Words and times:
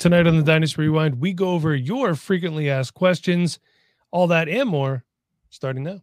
Tonight 0.00 0.26
on 0.26 0.34
the 0.38 0.42
Dynasty 0.42 0.80
Rewind, 0.80 1.20
we 1.20 1.34
go 1.34 1.50
over 1.50 1.76
your 1.76 2.14
frequently 2.14 2.70
asked 2.70 2.94
questions, 2.94 3.58
all 4.10 4.26
that 4.28 4.48
and 4.48 4.66
more, 4.66 5.04
starting 5.50 5.82
now. 5.82 6.00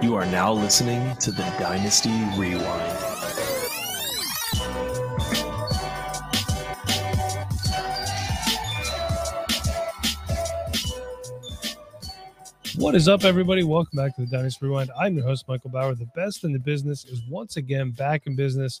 You 0.00 0.14
are 0.14 0.24
now 0.24 0.54
listening 0.54 1.14
to 1.18 1.30
the 1.30 1.42
Dynasty 1.58 2.08
Rewind. 2.38 3.07
What 12.88 12.94
is 12.94 13.06
up, 13.06 13.24
everybody? 13.24 13.64
Welcome 13.64 13.98
back 13.98 14.16
to 14.16 14.22
the 14.22 14.26
Dynasty 14.26 14.64
Rewind. 14.64 14.90
I'm 14.98 15.14
your 15.14 15.26
host, 15.26 15.44
Michael 15.46 15.68
Bauer. 15.68 15.94
The 15.94 16.08
best 16.16 16.44
in 16.44 16.54
the 16.54 16.58
business 16.58 17.04
is 17.04 17.20
once 17.28 17.58
again 17.58 17.90
back 17.90 18.26
in 18.26 18.34
business, 18.34 18.80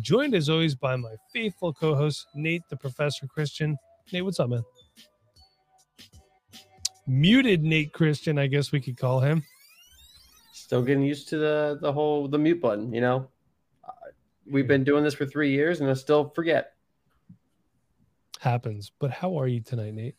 joined 0.00 0.36
as 0.36 0.48
always 0.48 0.76
by 0.76 0.94
my 0.94 1.16
faithful 1.32 1.72
co 1.72 1.96
host, 1.96 2.28
Nate 2.36 2.62
the 2.70 2.76
Professor 2.76 3.26
Christian. 3.26 3.76
Nate, 4.12 4.24
what's 4.24 4.38
up, 4.38 4.50
man? 4.50 4.62
Muted 7.08 7.64
Nate 7.64 7.92
Christian, 7.92 8.38
I 8.38 8.46
guess 8.46 8.70
we 8.70 8.80
could 8.80 8.96
call 8.96 9.18
him. 9.18 9.42
Still 10.52 10.82
getting 10.82 11.02
used 11.02 11.28
to 11.30 11.38
the 11.38 11.78
the 11.80 11.92
whole 11.92 12.28
the 12.28 12.38
mute 12.38 12.60
button. 12.60 12.92
You 12.94 13.00
know, 13.00 13.28
uh, 13.82 13.90
we've 14.48 14.68
been 14.68 14.84
doing 14.84 15.02
this 15.02 15.14
for 15.14 15.26
three 15.26 15.50
years, 15.50 15.80
and 15.80 15.90
I 15.90 15.94
still 15.94 16.28
forget. 16.28 16.74
Happens. 18.38 18.92
But 19.00 19.10
how 19.10 19.36
are 19.36 19.48
you 19.48 19.60
tonight, 19.60 19.94
Nate? 19.94 20.14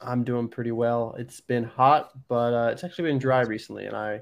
I'm 0.00 0.24
doing 0.24 0.48
pretty 0.48 0.72
well. 0.72 1.14
It's 1.18 1.40
been 1.40 1.64
hot, 1.64 2.10
but 2.28 2.54
uh, 2.54 2.70
it's 2.72 2.84
actually 2.84 3.10
been 3.10 3.18
dry 3.18 3.40
recently, 3.42 3.86
and 3.86 3.96
I, 3.96 4.20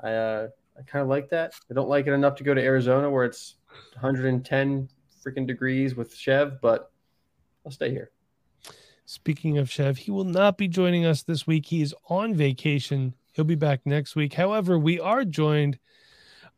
I, 0.00 0.12
uh, 0.12 0.48
I 0.78 0.82
kind 0.82 1.02
of 1.02 1.08
like 1.08 1.28
that. 1.30 1.52
I 1.70 1.74
don't 1.74 1.88
like 1.88 2.06
it 2.06 2.12
enough 2.12 2.36
to 2.36 2.44
go 2.44 2.54
to 2.54 2.62
Arizona 2.62 3.10
where 3.10 3.24
it's 3.24 3.56
110 3.94 4.88
freaking 5.24 5.46
degrees 5.46 5.94
with 5.94 6.14
Chev, 6.14 6.60
but 6.60 6.90
I'll 7.64 7.72
stay 7.72 7.90
here. 7.90 8.10
Speaking 9.04 9.58
of 9.58 9.70
Chev, 9.70 9.98
he 9.98 10.10
will 10.10 10.24
not 10.24 10.56
be 10.56 10.68
joining 10.68 11.04
us 11.04 11.22
this 11.22 11.46
week. 11.46 11.66
He 11.66 11.82
is 11.82 11.94
on 12.08 12.34
vacation. 12.34 13.14
He'll 13.32 13.44
be 13.44 13.54
back 13.54 13.80
next 13.84 14.16
week. 14.16 14.34
However, 14.34 14.78
we 14.78 15.00
are 15.00 15.24
joined 15.24 15.78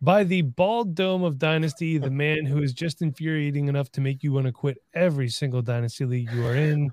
by 0.03 0.25
the 0.25 0.43
bald 0.43 0.95
dome 0.95 1.23
of 1.25 1.39
Dynasty, 1.39 1.99
the 1.99 2.11
man 2.25 2.45
who 2.45 2.63
is 2.63 2.73
just 2.73 3.03
infuriating 3.03 3.69
enough 3.69 3.91
to 3.93 4.01
make 4.01 4.23
you 4.23 4.33
want 4.33 4.47
to 4.47 4.53
quit 4.53 4.79
every 4.95 5.29
single 5.29 5.63
Dynasty 5.63 6.05
league 6.05 6.31
you 6.33 6.47
are 6.47 6.55
in. 6.55 6.91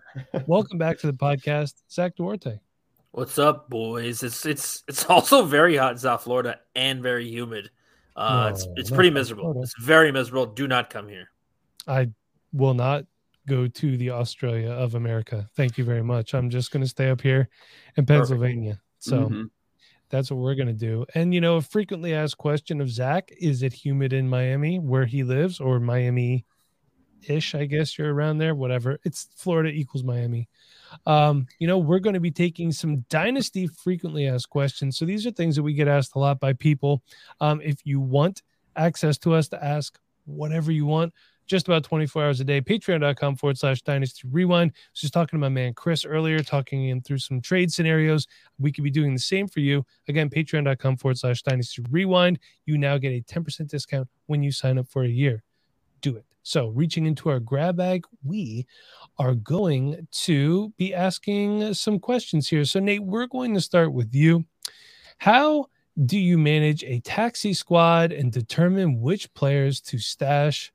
Welcome 0.48 0.78
back 0.78 0.98
to 1.00 1.08
the 1.08 1.14
podcast, 1.14 1.76
Zach 1.92 2.16
Duarte. 2.16 2.60
What's 3.12 3.38
up, 3.38 3.70
boys? 3.70 4.24
It's 4.24 4.46
it's 4.46 4.84
it's 4.88 5.06
also 5.06 5.44
very 5.44 5.76
hot 5.76 5.94
in 5.94 5.98
South 5.98 6.24
Florida 6.24 6.60
and 6.76 7.02
very 7.04 7.28
humid. 7.28 7.70
Uh, 8.16 8.52
it's 8.54 8.66
No, 8.66 8.74
it's 8.78 8.90
not 8.90 8.96
pretty 8.96 9.10
miserable. 9.10 9.44
Florida. 9.46 9.62
It's 9.62 9.74
very 9.84 10.12
miserable. 10.12 10.46
Do 10.46 10.68
not 10.68 10.90
come 10.90 11.10
here. 11.10 11.30
I 11.88 12.09
will 12.54 12.74
not 12.74 13.06
go 13.48 13.68
to 13.68 13.98
the 13.98 14.12
Australia 14.12 14.70
of 14.72 14.96
America. 14.96 15.50
Thank 15.56 15.78
you 15.78 15.84
very 15.84 16.04
much. 16.04 16.34
I'm 16.34 16.50
just 16.50 16.72
going 16.72 16.84
to 16.84 16.90
stay 16.90 17.09
up 17.09 17.20
here 17.22 17.50
in 17.98 18.06
Pennsylvania. 18.06 18.80
So 19.00 19.30
Mhm. 19.30 19.50
That's 20.12 20.30
what 20.30 20.40
we're 20.40 20.56
going 20.56 20.68
to 20.68 20.74
do. 20.74 21.06
And, 21.16 21.34
you 21.34 21.42
know, 21.42 21.56
a 21.56 21.62
frequently 21.62 22.14
asked 22.14 22.38
question 22.38 22.82
of 22.82 22.90
Zach 22.90 23.32
is 23.40 23.64
it 23.64 23.74
humid 23.74 24.14
in 24.14 24.30
Miami 24.30 24.78
where 24.78 25.06
he 25.06 25.24
lives 25.24 25.60
or 25.60 25.80
Miami 25.80 26.46
ish? 27.28 27.56
I 27.56 27.66
guess 27.66 27.98
you're 27.98 28.14
around 28.14 28.38
there, 28.38 28.54
whatever. 28.54 29.00
It's 29.04 29.30
Florida 29.36 29.70
equals 29.70 30.04
Miami. 30.04 30.50
Um, 31.06 31.48
you 31.60 31.68
know, 31.68 31.78
we're 31.78 32.00
going 32.00 32.14
to 32.14 32.20
be 32.20 32.32
taking 32.32 32.72
some 32.72 33.06
dynasty 33.10 33.68
frequently 33.68 34.28
asked 34.28 34.50
questions. 34.50 34.98
So 34.98 35.06
these 35.06 35.26
are 35.26 35.32
things 35.32 35.56
that 35.56 35.64
we 35.64 35.74
get 35.74 35.88
asked 35.88 36.16
a 36.16 36.20
lot 36.20 36.40
by 36.40 36.54
people. 36.54 37.02
Um, 37.40 37.62
if 37.64 37.78
you 37.86 38.00
want 38.00 38.44
access 38.76 39.18
to 39.20 39.34
us 39.34 39.48
to 39.50 39.64
ask 39.64 39.98
whatever 40.26 40.72
you 40.72 40.86
want, 40.86 41.14
just 41.51 41.67
about 41.67 41.84
24 41.84 42.23
hours 42.23 42.39
a 42.39 42.45
day. 42.45 42.62
Patreon.com 42.62 43.35
forward 43.35 43.57
slash 43.57 43.81
dynasty 43.81 44.28
rewind. 44.31 44.72
I 44.73 44.79
was 44.94 45.01
just 45.01 45.13
talking 45.13 45.38
to 45.38 45.41
my 45.41 45.50
man 45.50 45.73
Chris 45.73 46.06
earlier, 46.06 46.39
talking 46.39 46.88
him 46.88 47.01
through 47.01 47.17
some 47.17 47.41
trade 47.41 47.72
scenarios. 47.72 48.25
We 48.57 48.72
could 48.72 48.85
be 48.85 48.89
doing 48.89 49.13
the 49.13 49.19
same 49.19 49.47
for 49.47 49.59
you. 49.59 49.85
Again, 50.07 50.29
patreon.com 50.29 50.97
forward 50.97 51.17
slash 51.17 51.44
dynasty 51.44 51.84
rewind. 51.91 52.39
You 52.66 52.78
now 52.78 52.97
get 52.97 53.09
a 53.09 53.22
10% 53.22 53.67
discount 53.67 54.07
when 54.28 54.41
you 54.41 54.51
sign 54.51 54.78
up 54.78 54.88
for 54.88 55.03
a 55.03 55.09
year. 55.09 55.44
Do 56.00 56.16
it. 56.16 56.25
So, 56.44 56.69
reaching 56.69 57.06
into 57.06 57.29
our 57.29 57.39
grab 57.39 57.78
bag, 57.78 58.06
we 58.23 58.66
are 59.19 59.35
going 59.35 60.07
to 60.12 60.73
be 60.78 60.91
asking 60.91 61.75
some 61.75 62.00
questions 62.00 62.47
here. 62.47 62.66
So, 62.66 62.79
Nate, 62.79 63.03
we're 63.03 63.28
going 63.28 63.53
to 63.53 63.62
start 63.62 63.94
with 63.94 64.16
you. 64.16 64.45
How 65.19 65.68
do 66.03 66.18
you 66.18 66.38
manage 66.38 66.83
a 66.85 67.01
taxi 67.01 67.53
squad 67.53 68.12
and 68.12 68.31
determine 68.31 69.01
which 69.01 69.31
players 69.35 69.81
to 69.81 70.00
stash 70.00 70.72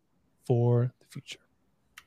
for 0.47 0.93
the 1.01 1.07
future? 1.07 1.39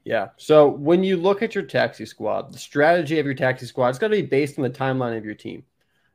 Yeah. 0.05 0.29
So 0.37 0.67
when 0.67 1.03
you 1.03 1.17
look 1.17 1.43
at 1.43 1.53
your 1.53 1.65
taxi 1.65 2.05
squad, 2.05 2.53
the 2.53 2.57
strategy 2.57 3.19
of 3.19 3.25
your 3.25 3.35
taxi 3.35 3.65
squad, 3.65 3.89
it's 3.89 3.99
got 3.99 4.07
to 4.07 4.15
be 4.15 4.21
based 4.21 4.57
on 4.57 4.63
the 4.63 4.69
timeline 4.69 5.17
of 5.17 5.25
your 5.25 5.35
team. 5.35 5.63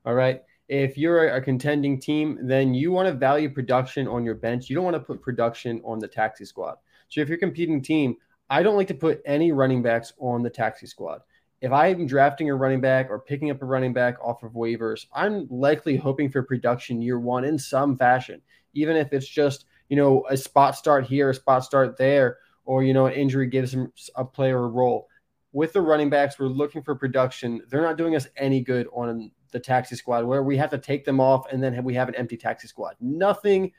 All 0.05 0.15
right. 0.15 0.43
If 0.69 0.97
you're 0.97 1.29
a, 1.29 1.41
contending 1.43 2.01
team, 2.01 2.39
then 2.43 2.73
you 2.73 2.91
want 2.91 3.07
to 3.07 3.13
value 3.13 3.51
production 3.51 4.09
on 4.09 4.25
your 4.25 4.34
bench. 4.34 4.71
You 4.71 4.75
don't 4.75 4.84
want 4.84 4.95
to 4.95 5.01
put 5.01 5.21
production 5.21 5.83
on 5.84 5.99
the 5.99 6.09
taxi 6.09 6.47
squad. 6.47 6.77
So 7.09 7.21
if 7.21 7.29
you're 7.29 7.37
a 7.37 7.41
competing 7.41 7.83
team, 7.83 8.17
I 8.49 8.63
don't 8.63 8.77
like 8.77 8.89
to 8.89 8.95
put 8.95 9.21
any 9.27 9.53
running 9.53 9.83
backs 9.83 10.15
on 10.19 10.43
the 10.43 10.51
taxi 10.51 10.87
squad. 10.87 11.21
If 11.61 11.71
I'm 11.71 12.07
drafting 12.07 12.49
a 12.51 12.55
running 12.55 12.81
back 12.81 13.11
or 13.11 13.19
picking 13.19 13.51
up 13.51 13.63
a 13.63 13.67
running 13.67 13.93
back 13.93 14.17
off 14.23 14.43
of 14.43 14.53
waivers, 14.53 15.07
I'm 15.15 15.47
likely 15.51 15.97
hoping 15.97 16.31
for 16.31 16.43
production 16.43 17.01
year 17.01 17.21
one 17.21 17.45
in 17.45 17.59
some 17.59 17.97
fashion, 17.97 18.41
even 18.73 18.97
if 18.97 19.13
it's 19.13 19.29
just, 19.29 19.67
you 19.89 19.97
know, 19.97 20.25
a 20.28 20.37
spot 20.37 20.77
start 20.77 21.05
here, 21.05 21.31
a 21.31 21.34
spot 21.34 21.65
start 21.65 21.97
there, 21.97 22.39
or, 22.65 22.83
you 22.83 22.95
know, 22.95 23.06
an 23.06 23.15
injury 23.15 23.47
gives 23.47 23.75
him 23.75 23.93
a 24.17 24.25
player 24.25 24.65
a 24.65 24.69
role. 24.69 25.09
With 25.53 25.72
the 25.72 25.83
running 25.83 26.11
backs, 26.11 26.39
we're 26.39 26.47
looking 26.47 26.83
for 26.83 26.95
production. 26.95 27.62
They're 27.69 27.83
not 27.83 27.99
doing 27.99 28.17
us 28.17 28.27
any 28.37 28.61
good 28.61 28.89
on 28.93 29.31
the 29.53 29.61
taxi 29.61 29.95
squad 29.95 30.25
where 30.25 30.43
we 30.43 30.56
have 30.56 30.71
to 30.71 30.78
take 30.78 31.05
them 31.05 31.21
off 31.21 31.47
and 31.53 31.62
then 31.62 31.83
we 31.84 31.95
have 31.95 32.09
an 32.09 32.17
empty 32.17 32.37
taxi 32.37 32.67
squad. 32.67 32.97
Nothing, 33.00 33.71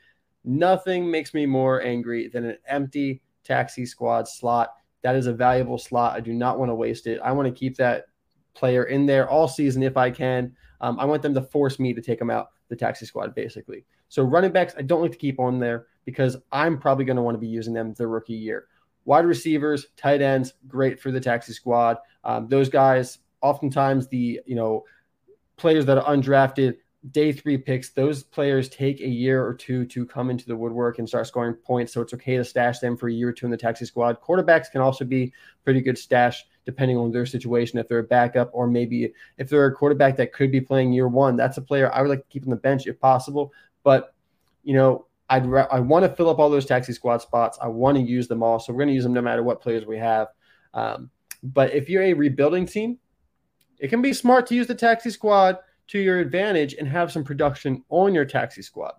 nothing 0.42 1.10
makes 1.10 1.34
me 1.34 1.44
more 1.44 1.82
angry 1.82 2.28
than 2.28 2.46
an 2.46 2.56
empty 2.66 3.22
taxi 3.44 3.84
squad 3.84 4.26
slot. 4.26 4.70
That 5.02 5.16
is 5.16 5.26
a 5.26 5.34
valuable 5.34 5.78
slot. 5.78 6.16
I 6.16 6.20
do 6.20 6.32
not 6.32 6.58
want 6.58 6.70
to 6.70 6.74
waste 6.74 7.06
it. 7.06 7.20
I 7.22 7.32
want 7.32 7.46
to 7.46 7.52
keep 7.52 7.76
that 7.76 8.06
player 8.54 8.84
in 8.84 9.04
there 9.04 9.28
all 9.28 9.46
season 9.46 9.82
if 9.82 9.98
I 9.98 10.10
can. 10.10 10.56
Um, 10.80 10.98
I 10.98 11.04
want 11.04 11.22
them 11.22 11.34
to 11.34 11.42
force 11.42 11.78
me 11.78 11.92
to 11.92 12.00
take 12.00 12.18
them 12.18 12.30
out 12.30 12.48
the 12.68 12.76
taxi 12.76 13.04
squad, 13.06 13.34
basically. 13.34 13.84
So 14.08 14.22
running 14.22 14.52
backs, 14.52 14.74
I 14.78 14.82
don't 14.82 15.02
like 15.02 15.12
to 15.12 15.18
keep 15.18 15.38
on 15.38 15.60
there 15.60 15.86
because 16.06 16.38
I'm 16.50 16.78
probably 16.78 17.04
going 17.04 17.16
to 17.16 17.22
want 17.22 17.34
to 17.34 17.40
be 17.40 17.48
using 17.48 17.74
them 17.74 17.92
the 17.92 18.06
rookie 18.06 18.32
year. 18.32 18.68
Wide 19.04 19.26
receivers, 19.26 19.86
tight 19.96 20.22
ends, 20.22 20.54
great 20.66 20.98
for 20.98 21.10
the 21.10 21.20
taxi 21.20 21.52
squad. 21.52 21.98
Um, 22.24 22.48
those 22.48 22.70
guys, 22.70 23.18
oftentimes 23.42 24.08
the 24.08 24.40
you 24.46 24.54
know 24.54 24.84
players 25.56 25.84
that 25.86 25.98
are 25.98 26.16
undrafted, 26.16 26.78
day 27.10 27.32
three 27.32 27.58
picks, 27.58 27.90
those 27.90 28.22
players 28.22 28.68
take 28.68 29.00
a 29.00 29.08
year 29.08 29.44
or 29.44 29.54
two 29.54 29.84
to 29.86 30.06
come 30.06 30.30
into 30.30 30.46
the 30.46 30.56
woodwork 30.56 30.98
and 30.98 31.08
start 31.08 31.26
scoring 31.26 31.54
points. 31.54 31.92
So 31.92 32.00
it's 32.00 32.14
okay 32.14 32.36
to 32.36 32.44
stash 32.44 32.78
them 32.78 32.96
for 32.96 33.08
a 33.08 33.12
year 33.12 33.28
or 33.28 33.32
two 33.32 33.46
in 33.46 33.52
the 33.52 33.56
taxi 33.56 33.84
squad. 33.84 34.20
Quarterbacks 34.20 34.70
can 34.70 34.80
also 34.80 35.04
be 35.04 35.32
pretty 35.64 35.80
good 35.80 35.98
stash 35.98 36.44
depending 36.64 36.96
on 36.96 37.12
their 37.12 37.26
situation. 37.26 37.78
If 37.78 37.88
they're 37.88 38.00
a 38.00 38.04
backup, 38.04 38.50
or 38.52 38.66
maybe 38.66 39.12
if 39.38 39.48
they're 39.48 39.66
a 39.66 39.74
quarterback 39.74 40.16
that 40.16 40.32
could 40.32 40.50
be 40.50 40.60
playing 40.60 40.92
year 40.92 41.06
one, 41.06 41.36
that's 41.36 41.58
a 41.58 41.62
player 41.62 41.92
I 41.92 42.02
would 42.02 42.10
like 42.10 42.22
to 42.22 42.28
keep 42.28 42.42
on 42.42 42.50
the 42.50 42.56
bench 42.56 42.86
if 42.86 42.98
possible. 42.98 43.52
But 43.84 44.12
you 44.64 44.74
know, 44.74 45.05
I'd 45.28 45.46
ra- 45.46 45.68
I 45.70 45.80
want 45.80 46.04
to 46.04 46.14
fill 46.14 46.30
up 46.30 46.38
all 46.38 46.50
those 46.50 46.66
taxi 46.66 46.92
squad 46.92 47.18
spots. 47.18 47.58
I 47.60 47.68
want 47.68 47.96
to 47.96 48.02
use 48.02 48.28
them 48.28 48.42
all, 48.42 48.58
so 48.58 48.72
we're 48.72 48.78
going 48.78 48.88
to 48.88 48.94
use 48.94 49.04
them 49.04 49.12
no 49.12 49.22
matter 49.22 49.42
what 49.42 49.60
players 49.60 49.84
we 49.84 49.98
have. 49.98 50.28
Um, 50.74 51.10
but 51.42 51.74
if 51.74 51.88
you're 51.88 52.02
a 52.02 52.12
rebuilding 52.12 52.66
team, 52.66 52.98
it 53.78 53.88
can 53.88 54.02
be 54.02 54.12
smart 54.12 54.46
to 54.48 54.54
use 54.54 54.66
the 54.66 54.74
taxi 54.74 55.10
squad 55.10 55.58
to 55.88 55.98
your 55.98 56.18
advantage 56.18 56.74
and 56.74 56.88
have 56.88 57.12
some 57.12 57.24
production 57.24 57.84
on 57.88 58.14
your 58.14 58.24
taxi 58.24 58.62
squad. 58.62 58.92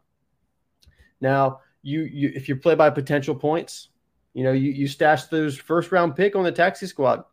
Now, 1.19 1.61
you, 1.81 2.01
you 2.01 2.31
if 2.35 2.49
you 2.49 2.55
play 2.55 2.75
by 2.75 2.89
potential 2.89 3.35
points, 3.35 3.89
you 4.33 4.43
know 4.43 4.51
you 4.51 4.71
you 4.71 4.87
stash 4.87 5.25
those 5.25 5.57
first 5.57 5.91
round 5.91 6.15
pick 6.15 6.35
on 6.35 6.43
the 6.43 6.51
taxi 6.51 6.85
squad. 6.85 7.23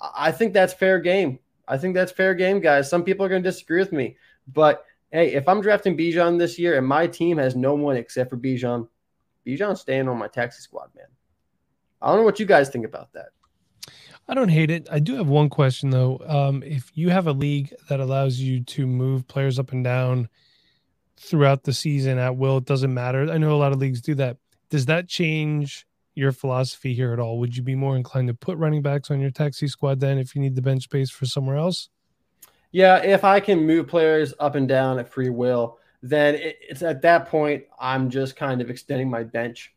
I 0.00 0.32
think 0.32 0.52
that's 0.52 0.74
fair 0.74 1.00
game. 1.00 1.38
I 1.66 1.78
think 1.78 1.94
that's 1.94 2.12
fair 2.12 2.34
game, 2.34 2.60
guys. 2.60 2.90
Some 2.90 3.04
people 3.04 3.24
are 3.24 3.28
going 3.28 3.42
to 3.42 3.48
disagree 3.48 3.80
with 3.80 3.92
me, 3.92 4.16
but 4.52 4.84
hey, 5.12 5.34
if 5.34 5.48
I'm 5.48 5.60
drafting 5.60 5.96
Bijan 5.96 6.38
this 6.38 6.58
year 6.58 6.76
and 6.76 6.86
my 6.86 7.06
team 7.06 7.38
has 7.38 7.54
no 7.54 7.74
one 7.74 7.96
except 7.96 8.30
for 8.30 8.36
Bijan, 8.36 8.88
Bijan's 9.46 9.80
staying 9.80 10.08
on 10.08 10.18
my 10.18 10.28
taxi 10.28 10.62
squad, 10.62 10.88
man. 10.96 11.06
I 12.00 12.08
don't 12.08 12.16
know 12.16 12.24
what 12.24 12.40
you 12.40 12.46
guys 12.46 12.70
think 12.70 12.86
about 12.86 13.12
that. 13.12 13.28
I 14.28 14.34
don't 14.34 14.48
hate 14.48 14.70
it. 14.70 14.88
I 14.90 14.98
do 14.98 15.16
have 15.16 15.28
one 15.28 15.50
question 15.50 15.90
though. 15.90 16.20
Um, 16.26 16.62
if 16.62 16.90
you 16.94 17.10
have 17.10 17.26
a 17.26 17.32
league 17.32 17.74
that 17.88 18.00
allows 18.00 18.38
you 18.38 18.62
to 18.64 18.86
move 18.86 19.28
players 19.28 19.58
up 19.58 19.72
and 19.72 19.84
down 19.84 20.28
throughout 21.16 21.64
the 21.64 21.72
season 21.72 22.18
at 22.18 22.36
will, 22.36 22.58
it 22.58 22.64
doesn't 22.64 22.94
matter. 22.94 23.30
I 23.30 23.38
know 23.38 23.54
a 23.54 23.58
lot 23.58 23.72
of 23.72 23.78
leagues 23.78 24.00
do 24.00 24.14
that. 24.16 24.38
Does 24.70 24.86
that 24.86 25.08
change 25.08 25.86
your 26.14 26.32
philosophy 26.32 26.94
here 26.94 27.12
at 27.12 27.18
all? 27.18 27.38
Would 27.40 27.56
you 27.56 27.62
be 27.62 27.74
more 27.74 27.96
inclined 27.96 28.28
to 28.28 28.34
put 28.34 28.58
running 28.58 28.82
backs 28.82 29.10
on 29.10 29.20
your 29.20 29.30
taxi 29.30 29.68
squad 29.68 30.00
then 30.00 30.18
if 30.18 30.34
you 30.34 30.40
need 30.40 30.54
the 30.54 30.62
bench 30.62 30.84
space 30.84 31.10
for 31.10 31.26
somewhere 31.26 31.56
else? 31.56 31.88
Yeah, 32.72 32.96
if 32.96 33.22
I 33.22 33.38
can 33.38 33.66
move 33.66 33.86
players 33.86 34.34
up 34.40 34.54
and 34.54 34.66
down 34.66 34.98
at 34.98 35.12
free 35.12 35.28
will, 35.28 35.78
then 36.02 36.36
it's 36.40 36.82
at 36.82 37.02
that 37.02 37.28
point 37.28 37.64
I'm 37.78 38.10
just 38.10 38.34
kind 38.34 38.60
of 38.60 38.70
extending 38.70 39.08
my 39.08 39.22
bench. 39.22 39.72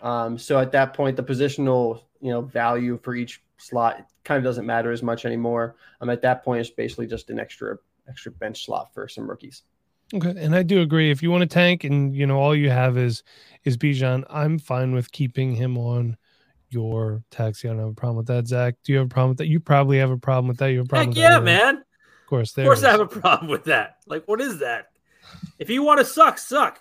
Um, 0.00 0.38
so 0.38 0.58
at 0.58 0.72
that 0.72 0.94
point, 0.94 1.16
the 1.16 1.22
positional 1.22 2.02
you 2.20 2.30
know 2.30 2.40
value 2.40 2.98
for 3.02 3.14
each 3.14 3.42
slot 3.58 4.06
kind 4.24 4.38
of 4.38 4.44
doesn't 4.44 4.66
matter 4.66 4.90
as 4.90 5.02
much 5.02 5.24
anymore. 5.24 5.76
I'm 6.00 6.08
um, 6.08 6.12
at 6.12 6.22
that 6.22 6.42
point, 6.42 6.60
it's 6.60 6.70
basically 6.70 7.06
just 7.06 7.30
an 7.30 7.38
extra 7.38 7.76
extra 8.08 8.32
bench 8.32 8.64
slot 8.64 8.92
for 8.94 9.06
some 9.06 9.28
rookies. 9.28 9.62
Okay, 10.14 10.34
and 10.36 10.54
I 10.54 10.62
do 10.62 10.80
agree. 10.80 11.10
If 11.10 11.22
you 11.22 11.30
want 11.30 11.42
to 11.42 11.46
tank 11.46 11.84
and 11.84 12.14
you 12.14 12.26
know 12.26 12.38
all 12.38 12.54
you 12.54 12.70
have 12.70 12.96
is 12.96 13.22
is 13.64 13.76
Bijan, 13.76 14.24
I'm 14.30 14.58
fine 14.58 14.92
with 14.92 15.12
keeping 15.12 15.54
him 15.54 15.76
on 15.76 16.16
your 16.70 17.22
taxi. 17.30 17.68
I 17.68 17.72
don't 17.72 17.80
have 17.80 17.88
a 17.88 17.94
problem 17.94 18.16
with 18.16 18.26
that. 18.26 18.46
Zach, 18.46 18.74
do 18.82 18.92
you 18.92 18.98
have 18.98 19.06
a 19.06 19.10
problem 19.10 19.30
with 19.30 19.38
that? 19.38 19.46
You 19.46 19.60
probably 19.60 19.98
have 19.98 20.10
a 20.10 20.18
problem 20.18 20.48
with 20.48 20.58
that. 20.58 20.68
You 20.68 20.78
have 20.78 20.86
a 20.86 20.88
problem 20.88 21.08
Heck 21.08 21.16
yeah, 21.16 21.38
that, 21.38 21.44
man. 21.44 21.81
Of 22.32 22.38
course, 22.38 22.56
of 22.56 22.64
course, 22.64 22.82
I 22.82 22.90
have 22.90 23.00
a 23.00 23.06
problem 23.06 23.50
with 23.50 23.64
that. 23.64 23.98
Like, 24.06 24.26
what 24.26 24.40
is 24.40 24.60
that? 24.60 24.86
If 25.58 25.68
you 25.68 25.82
want 25.82 26.00
to 26.00 26.04
suck, 26.06 26.38
suck. 26.38 26.80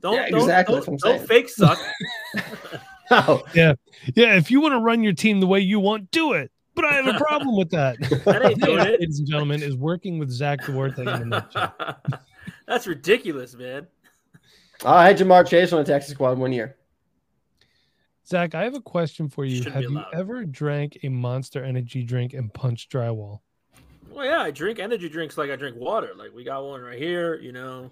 Don't 0.00 0.14
yeah, 0.14 0.38
exactly 0.38 0.76
don't, 0.76 0.86
don't, 0.86 1.00
don't 1.00 1.28
fake 1.28 1.50
suck. 1.50 1.78
oh. 3.10 3.42
Yeah, 3.52 3.74
yeah. 4.14 4.36
If 4.36 4.50
you 4.50 4.62
want 4.62 4.72
to 4.72 4.78
run 4.78 5.02
your 5.02 5.12
team 5.12 5.40
the 5.40 5.46
way 5.46 5.60
you 5.60 5.80
want, 5.80 6.10
do 6.10 6.32
it. 6.32 6.50
But 6.74 6.86
I 6.86 6.94
have 6.94 7.06
a 7.06 7.18
problem 7.18 7.58
with 7.58 7.68
that. 7.72 7.98
that 8.24 8.42
ain't 8.42 8.62
doing 8.62 8.78
it. 8.80 9.00
Ladies 9.00 9.18
and 9.18 9.28
gentlemen, 9.28 9.62
is 9.62 9.76
working 9.76 10.18
with 10.18 10.30
Zach 10.30 10.64
Duarte 10.64 11.00
in 11.00 11.28
the 11.28 11.96
That's 12.66 12.86
ridiculous, 12.86 13.54
man. 13.54 13.86
I 14.82 15.06
had 15.06 15.18
Ja'Marr 15.18 15.46
Chase 15.46 15.74
on 15.74 15.84
the 15.84 15.92
taxi 15.92 16.14
squad 16.14 16.38
one 16.38 16.52
year. 16.54 16.76
Zach, 18.26 18.54
I 18.54 18.64
have 18.64 18.74
a 18.74 18.80
question 18.80 19.28
for 19.28 19.44
you. 19.44 19.62
Should 19.62 19.74
have 19.74 19.82
you 19.82 20.02
ever 20.14 20.46
drank 20.46 21.00
a 21.02 21.10
monster 21.10 21.62
energy 21.62 22.02
drink 22.02 22.32
and 22.32 22.50
punched 22.52 22.90
drywall? 22.90 23.40
Well, 24.14 24.24
yeah, 24.24 24.42
I 24.42 24.50
drink 24.50 24.78
energy 24.78 25.08
drinks 25.08 25.36
like 25.36 25.50
I 25.50 25.56
drink 25.56 25.76
water. 25.76 26.10
Like 26.16 26.32
we 26.32 26.44
got 26.44 26.64
one 26.64 26.82
right 26.82 26.98
here, 26.98 27.34
you 27.40 27.52
know. 27.52 27.90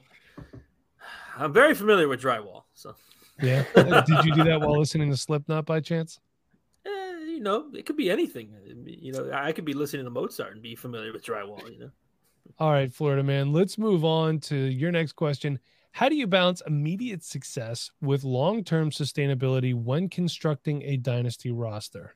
I'm 1.36 1.52
very 1.52 1.74
familiar 1.74 2.06
with 2.06 2.20
drywall. 2.20 2.64
So 2.74 2.94
yeah. 3.40 3.64
Did 3.74 4.24
you 4.24 4.34
do 4.34 4.44
that 4.44 4.60
while 4.60 4.78
listening 4.78 5.10
to 5.10 5.16
Slipknot 5.16 5.66
by 5.66 5.80
chance? 5.80 6.20
Eh, 6.86 6.90
you 7.26 7.40
know, 7.40 7.66
it 7.74 7.86
could 7.86 7.96
be 7.96 8.10
anything. 8.10 8.54
You 8.86 9.12
know, 9.12 9.30
I 9.32 9.52
could 9.52 9.64
be 9.64 9.72
listening 9.72 10.04
to 10.04 10.10
Mozart 10.10 10.52
and 10.52 10.62
be 10.62 10.76
familiar 10.76 11.12
with 11.12 11.24
drywall, 11.24 11.68
you 11.70 11.78
know. 11.78 11.90
All 12.58 12.70
right, 12.70 12.92
Florida 12.92 13.22
man. 13.22 13.52
Let's 13.52 13.78
move 13.78 14.04
on 14.04 14.38
to 14.40 14.56
your 14.56 14.92
next 14.92 15.12
question. 15.12 15.58
How 15.92 16.08
do 16.08 16.14
you 16.14 16.26
balance 16.26 16.62
immediate 16.66 17.22
success 17.22 17.90
with 18.00 18.24
long 18.24 18.64
term 18.64 18.90
sustainability 18.90 19.74
when 19.74 20.08
constructing 20.08 20.82
a 20.82 20.96
dynasty 20.96 21.50
roster? 21.50 22.14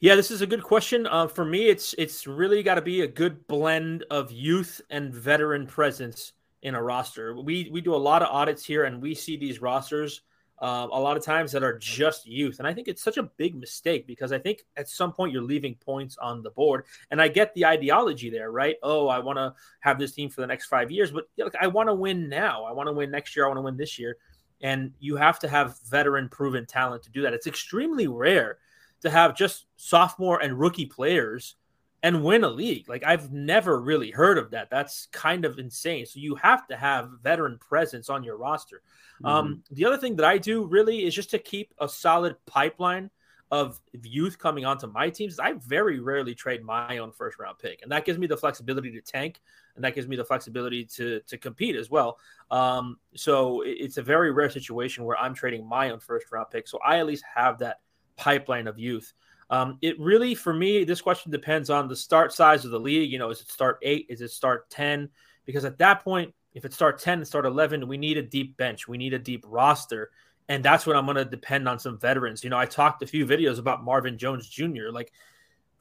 Yeah, 0.00 0.14
this 0.14 0.30
is 0.30 0.42
a 0.42 0.46
good 0.46 0.62
question. 0.62 1.06
Uh, 1.06 1.26
for 1.26 1.44
me, 1.44 1.68
it's 1.68 1.94
it's 1.96 2.26
really 2.26 2.62
got 2.62 2.74
to 2.74 2.82
be 2.82 3.00
a 3.00 3.06
good 3.06 3.46
blend 3.46 4.04
of 4.10 4.30
youth 4.30 4.80
and 4.90 5.12
veteran 5.14 5.66
presence 5.66 6.34
in 6.62 6.74
a 6.74 6.82
roster. 6.82 7.34
We 7.34 7.70
we 7.72 7.80
do 7.80 7.94
a 7.94 7.96
lot 7.96 8.22
of 8.22 8.28
audits 8.28 8.64
here, 8.64 8.84
and 8.84 9.00
we 9.00 9.14
see 9.14 9.38
these 9.38 9.62
rosters 9.62 10.20
uh, 10.60 10.86
a 10.92 11.00
lot 11.00 11.16
of 11.16 11.24
times 11.24 11.50
that 11.52 11.62
are 11.62 11.78
just 11.78 12.26
youth, 12.26 12.58
and 12.58 12.68
I 12.68 12.74
think 12.74 12.88
it's 12.88 13.02
such 13.02 13.16
a 13.16 13.22
big 13.22 13.54
mistake 13.54 14.06
because 14.06 14.32
I 14.32 14.38
think 14.38 14.64
at 14.76 14.88
some 14.88 15.12
point 15.14 15.32
you're 15.32 15.42
leaving 15.42 15.74
points 15.76 16.18
on 16.18 16.42
the 16.42 16.50
board, 16.50 16.84
and 17.10 17.20
I 17.20 17.28
get 17.28 17.54
the 17.54 17.64
ideology 17.64 18.28
there, 18.28 18.50
right? 18.52 18.76
Oh, 18.82 19.08
I 19.08 19.18
want 19.18 19.38
to 19.38 19.54
have 19.80 19.98
this 19.98 20.12
team 20.12 20.28
for 20.28 20.42
the 20.42 20.46
next 20.46 20.66
five 20.66 20.90
years, 20.90 21.10
but 21.10 21.24
look, 21.38 21.54
I 21.58 21.68
want 21.68 21.88
to 21.88 21.94
win 21.94 22.28
now. 22.28 22.64
I 22.64 22.72
want 22.72 22.86
to 22.88 22.92
win 22.92 23.10
next 23.10 23.34
year. 23.34 23.46
I 23.46 23.48
want 23.48 23.58
to 23.58 23.62
win 23.62 23.78
this 23.78 23.98
year, 23.98 24.18
and 24.60 24.92
you 25.00 25.16
have 25.16 25.38
to 25.38 25.48
have 25.48 25.80
veteran, 25.88 26.28
proven 26.28 26.66
talent 26.66 27.02
to 27.04 27.10
do 27.10 27.22
that. 27.22 27.32
It's 27.32 27.46
extremely 27.46 28.08
rare 28.08 28.58
to 29.02 29.10
have 29.10 29.36
just 29.36 29.66
sophomore 29.76 30.42
and 30.42 30.58
rookie 30.58 30.86
players 30.86 31.56
and 32.02 32.22
win 32.22 32.44
a 32.44 32.48
league. 32.48 32.88
Like 32.88 33.04
I've 33.04 33.32
never 33.32 33.80
really 33.80 34.10
heard 34.10 34.38
of 34.38 34.50
that. 34.52 34.70
That's 34.70 35.06
kind 35.12 35.44
of 35.44 35.58
insane. 35.58 36.06
So 36.06 36.20
you 36.20 36.34
have 36.36 36.66
to 36.68 36.76
have 36.76 37.10
veteran 37.22 37.58
presence 37.58 38.08
on 38.08 38.22
your 38.22 38.36
roster. 38.36 38.82
Mm-hmm. 39.22 39.26
Um, 39.26 39.62
the 39.70 39.84
other 39.84 39.96
thing 39.96 40.16
that 40.16 40.24
I 40.24 40.38
do 40.38 40.64
really 40.64 41.04
is 41.04 41.14
just 41.14 41.30
to 41.30 41.38
keep 41.38 41.74
a 41.80 41.88
solid 41.88 42.36
pipeline 42.46 43.10
of 43.50 43.80
youth 44.02 44.38
coming 44.38 44.64
onto 44.64 44.88
my 44.88 45.08
teams. 45.08 45.38
I 45.38 45.52
very 45.54 46.00
rarely 46.00 46.34
trade 46.34 46.64
my 46.64 46.98
own 46.98 47.12
first 47.12 47.38
round 47.38 47.58
pick, 47.58 47.80
and 47.82 47.92
that 47.92 48.04
gives 48.04 48.18
me 48.18 48.26
the 48.26 48.36
flexibility 48.36 48.90
to 48.90 49.00
tank, 49.00 49.40
and 49.76 49.84
that 49.84 49.94
gives 49.94 50.08
me 50.08 50.16
the 50.16 50.24
flexibility 50.24 50.84
to 50.84 51.20
to 51.20 51.38
compete 51.38 51.76
as 51.76 51.88
well. 51.88 52.18
Um, 52.50 52.98
so 53.14 53.62
it's 53.64 53.98
a 53.98 54.02
very 54.02 54.32
rare 54.32 54.50
situation 54.50 55.04
where 55.04 55.16
I'm 55.16 55.34
trading 55.34 55.66
my 55.66 55.90
own 55.90 56.00
first 56.00 56.30
round 56.32 56.50
pick. 56.50 56.66
So 56.66 56.78
I 56.84 56.98
at 56.98 57.06
least 57.06 57.24
have 57.34 57.58
that 57.58 57.80
pipeline 58.16 58.66
of 58.66 58.78
youth. 58.78 59.12
Um, 59.48 59.78
it 59.80 59.98
really, 60.00 60.34
for 60.34 60.52
me, 60.52 60.84
this 60.84 61.00
question 61.00 61.30
depends 61.30 61.70
on 61.70 61.88
the 61.88 61.96
start 61.96 62.32
size 62.32 62.64
of 62.64 62.70
the 62.70 62.80
league. 62.80 63.12
You 63.12 63.18
know, 63.18 63.30
is 63.30 63.40
it 63.40 63.50
start 63.50 63.78
eight? 63.82 64.06
Is 64.08 64.20
it 64.20 64.30
start 64.30 64.68
10? 64.70 65.08
Because 65.44 65.64
at 65.64 65.78
that 65.78 66.02
point, 66.02 66.34
if 66.54 66.64
it 66.64 66.72
start 66.72 66.98
10 66.98 67.18
and 67.18 67.26
start 67.26 67.46
11, 67.46 67.86
we 67.86 67.96
need 67.96 68.18
a 68.18 68.22
deep 68.22 68.56
bench. 68.56 68.88
We 68.88 68.98
need 68.98 69.14
a 69.14 69.18
deep 69.18 69.44
roster. 69.46 70.10
And 70.48 70.64
that's 70.64 70.86
when 70.86 70.96
I'm 70.96 71.04
going 71.04 71.16
to 71.16 71.24
depend 71.24 71.68
on 71.68 71.78
some 71.78 71.98
veterans. 71.98 72.42
You 72.42 72.50
know, 72.50 72.58
I 72.58 72.66
talked 72.66 73.02
a 73.02 73.06
few 73.06 73.26
videos 73.26 73.58
about 73.58 73.84
Marvin 73.84 74.18
Jones 74.18 74.48
Jr. 74.48 74.90
Like, 74.90 75.12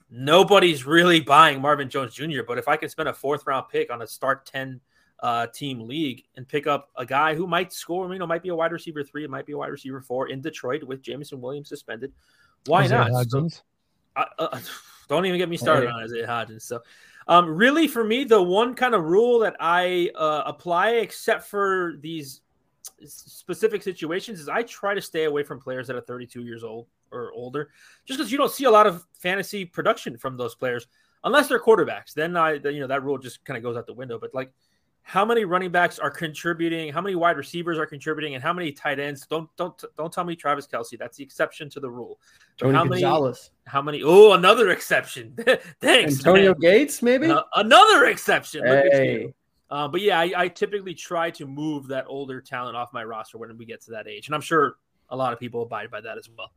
nobody's 0.09 0.85
really 0.85 1.19
buying 1.19 1.61
Marvin 1.61 1.89
Jones 1.89 2.13
Jr., 2.13 2.41
but 2.47 2.57
if 2.57 2.67
I 2.67 2.77
can 2.77 2.89
spend 2.89 3.09
a 3.09 3.13
fourth 3.13 3.45
round 3.47 3.69
pick 3.69 3.91
on 3.91 4.01
a 4.01 4.07
start 4.07 4.45
10 4.45 4.81
uh, 5.21 5.47
team 5.47 5.88
league 5.88 6.23
and 6.35 6.47
pick 6.47 6.67
up 6.67 6.89
a 6.97 7.06
guy 7.06 7.35
who 7.35 7.47
might 7.47 7.71
score, 7.71 8.12
you 8.12 8.19
know, 8.19 8.27
might 8.27 8.44
be 8.44 8.50
a 8.50 8.56
wide 8.56 8.71
receiver 8.71 9.03
three, 9.03 9.23
it 9.23 9.29
might 9.29 9.45
be 9.45 9.53
a 9.53 9.57
wide 9.57 9.71
receiver 9.71 10.01
four 10.01 10.29
in 10.29 10.41
Detroit 10.41 10.83
with 10.83 11.01
Jameson 11.01 11.41
Williams 11.41 11.69
suspended. 11.69 12.12
Why 12.65 12.83
Isaiah 12.83 13.09
not? 13.09 13.29
So, 13.29 13.47
uh, 14.15 14.25
uh, 14.39 14.59
don't 15.07 15.25
even 15.25 15.38
get 15.38 15.50
me 15.50 15.57
started 15.57 15.89
on 15.89 16.03
Isaiah 16.03 16.27
Hodgins. 16.27 16.63
So, 16.63 16.81
um, 17.27 17.50
really, 17.50 17.88
for 17.88 18.03
me, 18.03 18.23
the 18.23 18.41
one 18.41 18.75
kind 18.75 18.94
of 18.94 19.03
rule 19.03 19.39
that 19.39 19.56
I 19.59 20.12
uh, 20.15 20.44
apply, 20.45 20.89
except 20.95 21.45
for 21.45 21.93
these 22.00 22.41
specific 23.05 23.84
situations, 23.84 24.39
is 24.39 24.50
I 24.50 24.63
try 24.63 24.93
to 24.93 25.01
stay 25.01 25.24
away 25.24 25.43
from 25.43 25.60
players 25.60 25.88
that 25.88 25.95
are 25.95 26.01
32 26.01 26.43
years 26.43 26.63
old 26.63 26.88
or 27.12 27.31
older, 27.34 27.69
just 28.05 28.19
because 28.19 28.31
you 28.31 28.38
don't 28.38 28.51
see 28.51 28.65
a 28.65 28.72
lot 28.72 28.86
of 28.86 29.05
fantasy 29.13 29.65
production 29.65 30.17
from 30.17 30.38
those 30.38 30.55
players 30.55 30.88
unless 31.25 31.48
they're 31.48 31.60
quarterbacks. 31.60 32.13
Then 32.13 32.38
I, 32.38 32.53
you 32.53 32.79
know, 32.79 32.88
that 32.88 33.03
rule 33.03 33.17
just 33.17 33.43
kind 33.43 33.57
of 33.57 33.63
goes 33.63 33.75
out 33.75 33.88
the 33.88 33.93
window. 33.93 34.17
But 34.17 34.34
like 34.34 34.53
how 35.07 35.24
many 35.24 35.45
running 35.45 35.69
backs 35.69 36.00
are 36.00 36.09
contributing, 36.09 36.91
how 36.91 37.00
many 37.00 37.13
wide 37.13 37.38
receivers 37.38 37.77
are 37.77 37.85
contributing, 37.85 38.33
and 38.33 38.43
how 38.43 38.51
many 38.51 38.71
tight 38.71 39.00
ends. 39.00 39.27
Don't 39.27 39.47
don't 39.55 39.81
don't 39.95 40.12
tell 40.12 40.24
me 40.24 40.35
Travis 40.35 40.65
Kelce. 40.65 40.97
That's 40.97 41.15
the 41.15 41.24
exception 41.24 41.69
to 41.69 41.79
the 41.79 41.89
rule. 41.89 42.19
Tony 42.57 42.74
how 42.74 42.85
Gonzalez. 42.85 43.51
many? 43.67 43.71
How 43.71 43.81
many? 43.83 44.01
Oh, 44.03 44.33
another 44.33 44.71
exception. 44.71 45.38
Thanks, 45.79 46.17
Antonio 46.17 46.53
man. 46.53 46.59
Gates, 46.59 47.03
maybe 47.03 47.29
uh, 47.29 47.43
another 47.55 48.05
exception. 48.05 48.65
Hey. 48.65 49.31
Uh, 49.69 49.88
but 49.88 50.01
yeah, 50.01 50.19
I, 50.19 50.31
I, 50.35 50.47
typically 50.47 50.93
try 50.93 51.29
to 51.31 51.45
move 51.45 51.88
that 51.88 52.05
older 52.07 52.39
talent 52.39 52.75
off 52.75 52.93
my 52.93 53.03
roster 53.03 53.38
when 53.38 53.55
we 53.57 53.65
get 53.65 53.81
to 53.81 53.91
that 53.91 54.07
age, 54.07 54.27
and 54.27 54.33
I'm 54.33 54.41
sure 54.41 54.77
a 55.09 55.15
lot 55.15 55.33
of 55.33 55.39
people 55.39 55.62
abide 55.62 55.91
by 55.91 56.01
that 56.01 56.17
as 56.17 56.27
well. 56.35 56.51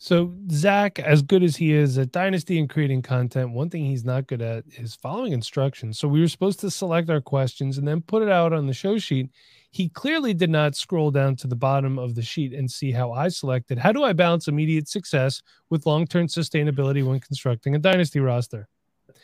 So 0.00 0.32
Zach, 0.52 1.00
as 1.00 1.22
good 1.22 1.42
as 1.42 1.56
he 1.56 1.72
is 1.72 1.98
at 1.98 2.12
Dynasty 2.12 2.60
and 2.60 2.70
creating 2.70 3.02
content, 3.02 3.50
one 3.50 3.68
thing 3.68 3.84
he's 3.84 4.04
not 4.04 4.28
good 4.28 4.40
at 4.40 4.64
is 4.76 4.94
following 4.94 5.32
instructions. 5.32 5.98
So 5.98 6.06
we 6.06 6.20
were 6.20 6.28
supposed 6.28 6.60
to 6.60 6.70
select 6.70 7.10
our 7.10 7.20
questions 7.20 7.78
and 7.78 7.86
then 7.86 8.00
put 8.02 8.22
it 8.22 8.28
out 8.28 8.52
on 8.52 8.68
the 8.68 8.72
show 8.72 8.96
sheet. 8.98 9.28
He 9.72 9.88
clearly 9.88 10.34
did 10.34 10.50
not 10.50 10.76
scroll 10.76 11.10
down 11.10 11.34
to 11.36 11.48
the 11.48 11.56
bottom 11.56 11.98
of 11.98 12.14
the 12.14 12.22
sheet 12.22 12.52
and 12.54 12.70
see 12.70 12.92
how 12.92 13.10
I 13.10 13.26
selected. 13.28 13.76
How 13.76 13.90
do 13.90 14.04
I 14.04 14.12
balance 14.12 14.46
immediate 14.46 14.88
success 14.88 15.42
with 15.68 15.84
long-term 15.84 16.28
sustainability 16.28 17.04
when 17.04 17.18
constructing 17.18 17.74
a 17.74 17.78
dynasty 17.78 18.20
roster? 18.20 18.68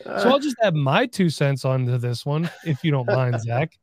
Uh, 0.04 0.20
so 0.20 0.28
I'll 0.28 0.40
just 0.40 0.56
add 0.60 0.74
my 0.74 1.06
two 1.06 1.30
cents 1.30 1.64
onto 1.64 1.98
this 1.98 2.26
one, 2.26 2.50
if 2.66 2.82
you 2.82 2.90
don't 2.90 3.06
mind, 3.06 3.40
Zach. 3.42 3.78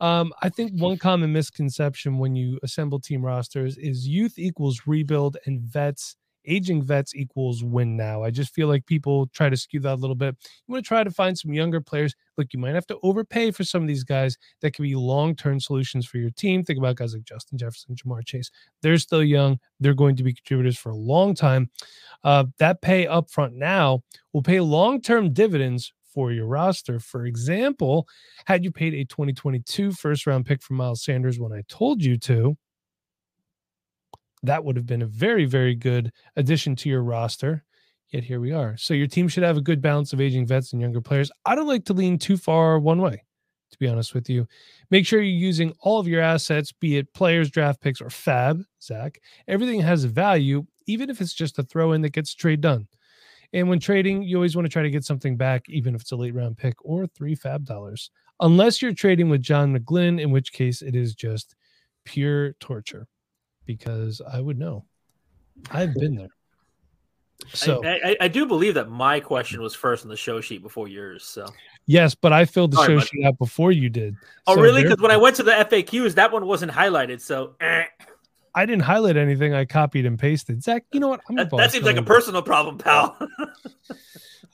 Um, 0.00 0.32
I 0.42 0.48
think 0.48 0.72
one 0.80 0.98
common 0.98 1.32
misconception 1.32 2.18
when 2.18 2.36
you 2.36 2.58
assemble 2.62 3.00
team 3.00 3.24
rosters 3.24 3.78
is 3.78 4.06
youth 4.06 4.38
equals 4.38 4.82
rebuild 4.86 5.36
and 5.46 5.60
vets 5.60 6.16
aging 6.46 6.82
vets 6.82 7.14
equals 7.14 7.62
win 7.64 7.96
now. 7.96 8.22
I 8.22 8.30
just 8.30 8.54
feel 8.54 8.68
like 8.68 8.86
people 8.86 9.26
try 9.28 9.48
to 9.48 9.56
skew 9.56 9.80
that 9.80 9.94
a 9.94 9.96
little 9.96 10.16
bit. 10.16 10.36
You 10.66 10.72
want 10.72 10.84
to 10.84 10.88
try 10.88 11.04
to 11.04 11.10
find 11.10 11.38
some 11.38 11.52
younger 11.52 11.80
players. 11.80 12.14
Look, 12.36 12.52
you 12.52 12.58
might 12.58 12.74
have 12.74 12.86
to 12.88 12.98
overpay 13.02 13.50
for 13.50 13.64
some 13.64 13.82
of 13.82 13.88
these 13.88 14.04
guys 14.04 14.36
that 14.60 14.74
can 14.74 14.82
be 14.82 14.94
long 14.94 15.34
term 15.34 15.60
solutions 15.60 16.06
for 16.06 16.18
your 16.18 16.30
team. 16.30 16.62
Think 16.62 16.78
about 16.78 16.96
guys 16.96 17.14
like 17.14 17.24
Justin 17.24 17.58
Jefferson, 17.58 17.94
Ja'Marr 17.94 18.26
Chase. 18.26 18.50
They're 18.82 18.98
still 18.98 19.24
young. 19.24 19.58
They're 19.80 19.94
going 19.94 20.16
to 20.16 20.22
be 20.22 20.34
contributors 20.34 20.78
for 20.78 20.90
a 20.90 20.96
long 20.96 21.34
time. 21.34 21.70
Uh, 22.22 22.44
that 22.58 22.82
pay 22.82 23.06
up 23.06 23.30
front 23.30 23.54
now 23.54 24.02
will 24.32 24.42
pay 24.42 24.60
long 24.60 25.00
term 25.00 25.32
dividends 25.32 25.92
for 26.14 26.30
your 26.32 26.46
roster. 26.46 27.00
For 27.00 27.26
example, 27.26 28.06
had 28.46 28.64
you 28.64 28.70
paid 28.70 28.94
a 28.94 29.04
2022 29.04 29.92
first 29.92 30.26
round 30.26 30.46
pick 30.46 30.62
for 30.62 30.74
Miles 30.74 31.02
Sanders 31.02 31.40
when 31.40 31.52
I 31.52 31.62
told 31.68 32.02
you 32.02 32.16
to, 32.18 32.56
that 34.44 34.64
would 34.64 34.76
have 34.76 34.86
been 34.86 35.02
a 35.02 35.06
very, 35.06 35.44
very 35.44 35.74
good 35.74 36.12
addition 36.36 36.76
to 36.76 36.88
your 36.88 37.02
roster. 37.02 37.64
Yet 38.10 38.24
here 38.24 38.40
we 38.40 38.52
are. 38.52 38.76
So 38.76 38.94
your 38.94 39.06
team 39.08 39.26
should 39.26 39.42
have 39.42 39.56
a 39.56 39.62
good 39.62 39.80
balance 39.80 40.12
of 40.12 40.20
aging 40.20 40.46
vets 40.46 40.72
and 40.72 40.80
younger 40.80 41.00
players. 41.00 41.32
I 41.44 41.54
don't 41.54 41.66
like 41.66 41.84
to 41.86 41.92
lean 41.92 42.18
too 42.18 42.36
far 42.36 42.78
one 42.78 43.00
way, 43.00 43.24
to 43.72 43.78
be 43.78 43.88
honest 43.88 44.14
with 44.14 44.30
you. 44.30 44.46
Make 44.90 45.06
sure 45.06 45.20
you're 45.20 45.48
using 45.48 45.72
all 45.80 45.98
of 45.98 46.06
your 46.06 46.20
assets, 46.20 46.70
be 46.70 46.96
it 46.98 47.12
players, 47.12 47.50
draft 47.50 47.80
picks, 47.80 48.00
or 48.00 48.10
fab, 48.10 48.62
Zach. 48.80 49.18
Everything 49.48 49.80
has 49.80 50.04
value, 50.04 50.64
even 50.86 51.10
if 51.10 51.20
it's 51.20 51.34
just 51.34 51.58
a 51.58 51.64
throw 51.64 51.92
in 51.92 52.02
that 52.02 52.12
gets 52.12 52.34
trade 52.34 52.60
done. 52.60 52.86
And 53.54 53.68
when 53.68 53.78
trading, 53.78 54.24
you 54.24 54.36
always 54.36 54.56
want 54.56 54.66
to 54.66 54.68
try 54.68 54.82
to 54.82 54.90
get 54.90 55.04
something 55.04 55.36
back, 55.36 55.64
even 55.68 55.94
if 55.94 56.00
it's 56.00 56.10
a 56.10 56.16
late 56.16 56.34
round 56.34 56.58
pick 56.58 56.74
or 56.82 57.06
three 57.06 57.36
fab 57.36 57.64
dollars, 57.64 58.10
unless 58.40 58.82
you're 58.82 58.92
trading 58.92 59.30
with 59.30 59.42
John 59.42 59.74
McGlynn, 59.74 60.20
in 60.20 60.32
which 60.32 60.52
case 60.52 60.82
it 60.82 60.96
is 60.96 61.14
just 61.14 61.54
pure 62.04 62.54
torture 62.54 63.06
because 63.64 64.20
I 64.20 64.40
would 64.40 64.58
know. 64.58 64.84
I've 65.70 65.94
been 65.94 66.16
there. 66.16 66.30
So 67.52 67.84
I, 67.84 68.00
I, 68.04 68.16
I, 68.22 68.28
do 68.28 68.46
believe 68.46 68.74
that 68.74 68.88
my 68.88 69.20
question 69.20 69.60
was 69.60 69.74
first 69.74 70.04
on 70.04 70.10
the 70.10 70.16
show 70.16 70.40
sheet 70.40 70.62
before 70.62 70.88
yours. 70.88 71.24
So 71.24 71.46
yes, 71.86 72.14
but 72.14 72.32
I 72.32 72.44
filled 72.46 72.72
the 72.72 72.76
Sorry, 72.76 72.88
show 72.88 72.96
buddy. 72.96 73.06
sheet 73.06 73.24
out 73.24 73.38
before 73.38 73.70
you 73.70 73.88
did. 73.88 74.16
Oh, 74.46 74.54
so 74.54 74.62
really? 74.62 74.82
Because 74.82 75.00
when 75.00 75.10
I 75.10 75.16
went 75.16 75.36
to 75.36 75.42
the 75.42 75.52
FAQs, 75.52 76.14
that 76.14 76.32
one 76.32 76.46
wasn't 76.46 76.72
highlighted. 76.72 77.20
So 77.20 77.54
eh. 77.60 77.84
I 78.54 78.66
didn't 78.66 78.82
highlight 78.82 79.16
anything. 79.16 79.52
I 79.52 79.64
copied 79.64 80.06
and 80.06 80.18
pasted. 80.18 80.62
Zach, 80.62 80.84
you 80.92 81.00
know 81.00 81.08
what? 81.08 81.20
That, 81.30 81.50
that, 81.50 81.72
seems 81.72 81.84
like 81.84 81.96
a 81.96 82.02
personal 82.02 82.42
problem, 82.42 82.78
pal. 82.78 83.18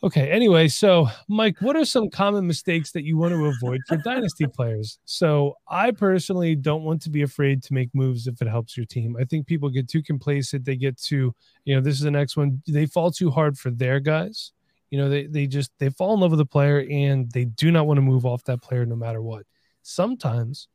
Okay. 0.03 0.31
Anyway, 0.31 0.67
so 0.69 1.09
Mike, 1.29 1.57
what 1.61 1.77
are 1.77 1.85
some 1.85 2.09
common 2.09 2.47
mistakes 2.47 2.91
that 2.93 3.05
you 3.05 3.19
want 3.19 3.35
to 3.35 3.47
avoid 3.47 3.83
for 3.87 3.99
dynasty 3.99 4.47
players? 4.47 4.99
So 5.05 5.59
I 5.69 5.91
personally 5.91 6.55
don't 6.55 6.85
want 6.85 7.03
to 7.03 7.11
be 7.11 7.21
afraid 7.21 7.63
to 7.65 7.75
make 7.75 7.95
moves 7.95 8.27
if 8.27 8.41
it 8.41 8.49
helps 8.49 8.79
your 8.79 8.87
team. 8.87 9.15
I 9.21 9.25
think 9.25 9.47
people 9.47 9.69
get 9.69 9.89
too 9.89 10.03
complacent. 10.03 10.65
They 10.65 10.77
get 10.77 10.97
too, 10.97 11.35
you 11.65 11.75
know, 11.75 11.83
this 11.83 11.97
is 11.97 12.01
the 12.01 12.11
next 12.11 12.39
one. 12.39 12.63
They 12.67 12.87
fall 12.87 13.11
too 13.11 13.31
hard 13.31 13.59
for 13.59 13.71
their 13.71 14.01
guys. 14.01 14.53
You 14.91 14.99
know, 14.99 15.11
they 15.11 15.27
they 15.27 15.47
just 15.47 15.71
they 15.79 15.91
fall 15.91 16.15
in 16.15 16.21
love 16.21 16.31
with 16.31 16.39
the 16.39 16.47
player 16.47 16.85
and 16.91 17.31
they 17.31 17.45
do 17.45 17.71
not 17.71 17.87
want 17.87 17.99
to 17.99 18.03
move 18.03 18.25
off 18.25 18.43
that 18.45 18.63
player 18.63 18.87
no 18.87 18.97
matter 18.97 19.21
what. 19.21 19.45
Sometimes 19.83 20.67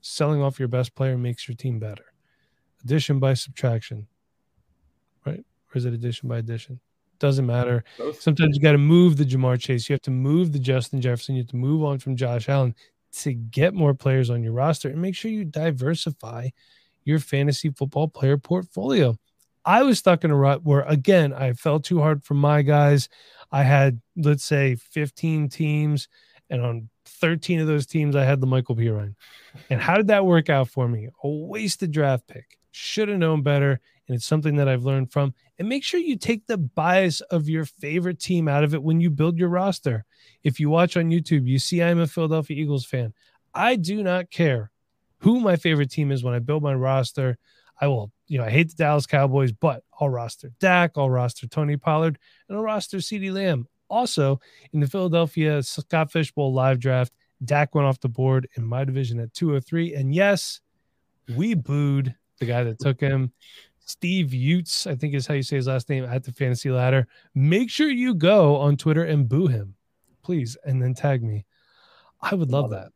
selling 0.00 0.42
off 0.42 0.58
your 0.58 0.68
best 0.68 0.94
player 0.96 1.16
makes 1.16 1.46
your 1.46 1.56
team 1.56 1.78
better. 1.78 2.09
Addition 2.84 3.18
by 3.18 3.34
subtraction. 3.34 4.06
Right? 5.26 5.40
Or 5.40 5.78
is 5.78 5.84
it 5.84 5.92
addition 5.92 6.28
by 6.28 6.38
addition? 6.38 6.80
Doesn't 7.18 7.46
matter. 7.46 7.84
Sometimes 8.18 8.56
you 8.56 8.62
got 8.62 8.72
to 8.72 8.78
move 8.78 9.18
the 9.18 9.26
Ja'Marr 9.26 9.60
Chase. 9.60 9.88
You 9.88 9.94
have 9.94 10.02
to 10.02 10.10
move 10.10 10.52
the 10.52 10.58
Justin 10.58 11.02
Jefferson. 11.02 11.34
You 11.34 11.42
have 11.42 11.50
to 11.50 11.56
move 11.56 11.84
on 11.84 11.98
from 11.98 12.16
Josh 12.16 12.48
Allen 12.48 12.74
to 13.18 13.34
get 13.34 13.74
more 13.74 13.92
players 13.92 14.30
on 14.30 14.42
your 14.42 14.52
roster 14.52 14.88
and 14.88 15.02
make 15.02 15.14
sure 15.14 15.30
you 15.30 15.44
diversify 15.44 16.48
your 17.04 17.18
fantasy 17.18 17.70
football 17.70 18.08
player 18.08 18.38
portfolio. 18.38 19.18
I 19.66 19.82
was 19.82 19.98
stuck 19.98 20.24
in 20.24 20.30
a 20.30 20.36
rut 20.36 20.64
where, 20.64 20.80
again, 20.82 21.34
I 21.34 21.52
fell 21.52 21.80
too 21.80 22.00
hard 22.00 22.24
for 22.24 22.32
my 22.32 22.62
guys. 22.62 23.10
I 23.52 23.64
had, 23.64 24.00
let's 24.16 24.44
say, 24.44 24.76
15 24.76 25.50
teams, 25.50 26.08
and 26.48 26.62
on 26.62 26.88
13 27.04 27.60
of 27.60 27.66
those 27.66 27.84
teams, 27.86 28.16
I 28.16 28.24
had 28.24 28.40
the 28.40 28.46
Michael 28.46 28.76
Pirine. 28.76 29.14
And 29.68 29.78
how 29.80 29.96
did 29.96 30.06
that 30.06 30.24
work 30.24 30.48
out 30.48 30.68
for 30.68 30.88
me? 30.88 31.08
A 31.22 31.28
wasted 31.28 31.90
draft 31.90 32.26
pick. 32.26 32.58
Should 32.72 33.08
have 33.08 33.18
known 33.18 33.42
better 33.42 33.80
and 34.10 34.16
it's 34.16 34.26
something 34.26 34.56
that 34.56 34.68
I've 34.68 34.82
learned 34.82 35.12
from. 35.12 35.34
And 35.60 35.68
make 35.68 35.84
sure 35.84 36.00
you 36.00 36.16
take 36.16 36.48
the 36.48 36.58
bias 36.58 37.20
of 37.20 37.48
your 37.48 37.64
favorite 37.64 38.18
team 38.18 38.48
out 38.48 38.64
of 38.64 38.74
it 38.74 38.82
when 38.82 39.00
you 39.00 39.08
build 39.08 39.38
your 39.38 39.48
roster. 39.48 40.04
If 40.42 40.58
you 40.58 40.68
watch 40.68 40.96
on 40.96 41.10
YouTube, 41.10 41.46
you 41.46 41.60
see 41.60 41.80
I'm 41.80 42.00
a 42.00 42.08
Philadelphia 42.08 42.60
Eagles 42.60 42.84
fan. 42.84 43.14
I 43.54 43.76
do 43.76 44.02
not 44.02 44.32
care 44.32 44.72
who 45.18 45.38
my 45.38 45.54
favorite 45.54 45.92
team 45.92 46.10
is 46.10 46.24
when 46.24 46.34
I 46.34 46.40
build 46.40 46.64
my 46.64 46.74
roster. 46.74 47.38
I 47.80 47.86
will, 47.86 48.10
you 48.26 48.38
know, 48.38 48.46
I 48.46 48.50
hate 48.50 48.70
the 48.70 48.74
Dallas 48.74 49.06
Cowboys, 49.06 49.52
but 49.52 49.84
I'll 50.00 50.08
roster 50.08 50.50
Dak, 50.58 50.92
I'll 50.96 51.08
roster 51.08 51.46
Tony 51.46 51.76
Pollard, 51.76 52.18
and 52.48 52.58
I'll 52.58 52.64
roster 52.64 52.96
CeeDee 52.96 53.32
Lamb. 53.32 53.68
Also, 53.88 54.40
in 54.72 54.80
the 54.80 54.88
Philadelphia 54.88 55.62
Scott 55.62 56.10
Fish 56.10 56.32
Bowl 56.32 56.52
live 56.52 56.80
draft, 56.80 57.12
Dak 57.44 57.76
went 57.76 57.86
off 57.86 58.00
the 58.00 58.08
board 58.08 58.48
in 58.56 58.66
my 58.66 58.84
division 58.84 59.20
at 59.20 59.34
203. 59.34 59.94
And 59.94 60.12
yes, 60.12 60.60
we 61.36 61.54
booed 61.54 62.16
the 62.40 62.46
guy 62.46 62.64
that 62.64 62.80
took 62.80 63.00
him. 63.00 63.32
Steve 63.78 64.34
Utes, 64.34 64.86
I 64.86 64.94
think 64.94 65.14
is 65.14 65.26
how 65.26 65.34
you 65.34 65.42
say 65.42 65.56
his 65.56 65.66
last 65.66 65.88
name 65.88 66.04
at 66.04 66.24
the 66.24 66.32
fantasy 66.32 66.70
ladder. 66.70 67.06
Make 67.34 67.70
sure 67.70 67.90
you 67.90 68.14
go 68.14 68.56
on 68.56 68.76
Twitter 68.76 69.04
and 69.04 69.28
boo 69.28 69.46
him, 69.46 69.74
please, 70.22 70.56
and 70.64 70.82
then 70.82 70.94
tag 70.94 71.22
me. 71.22 71.44
I 72.20 72.34
would 72.34 72.50
love, 72.50 72.70
love 72.70 72.70
that. 72.70 72.92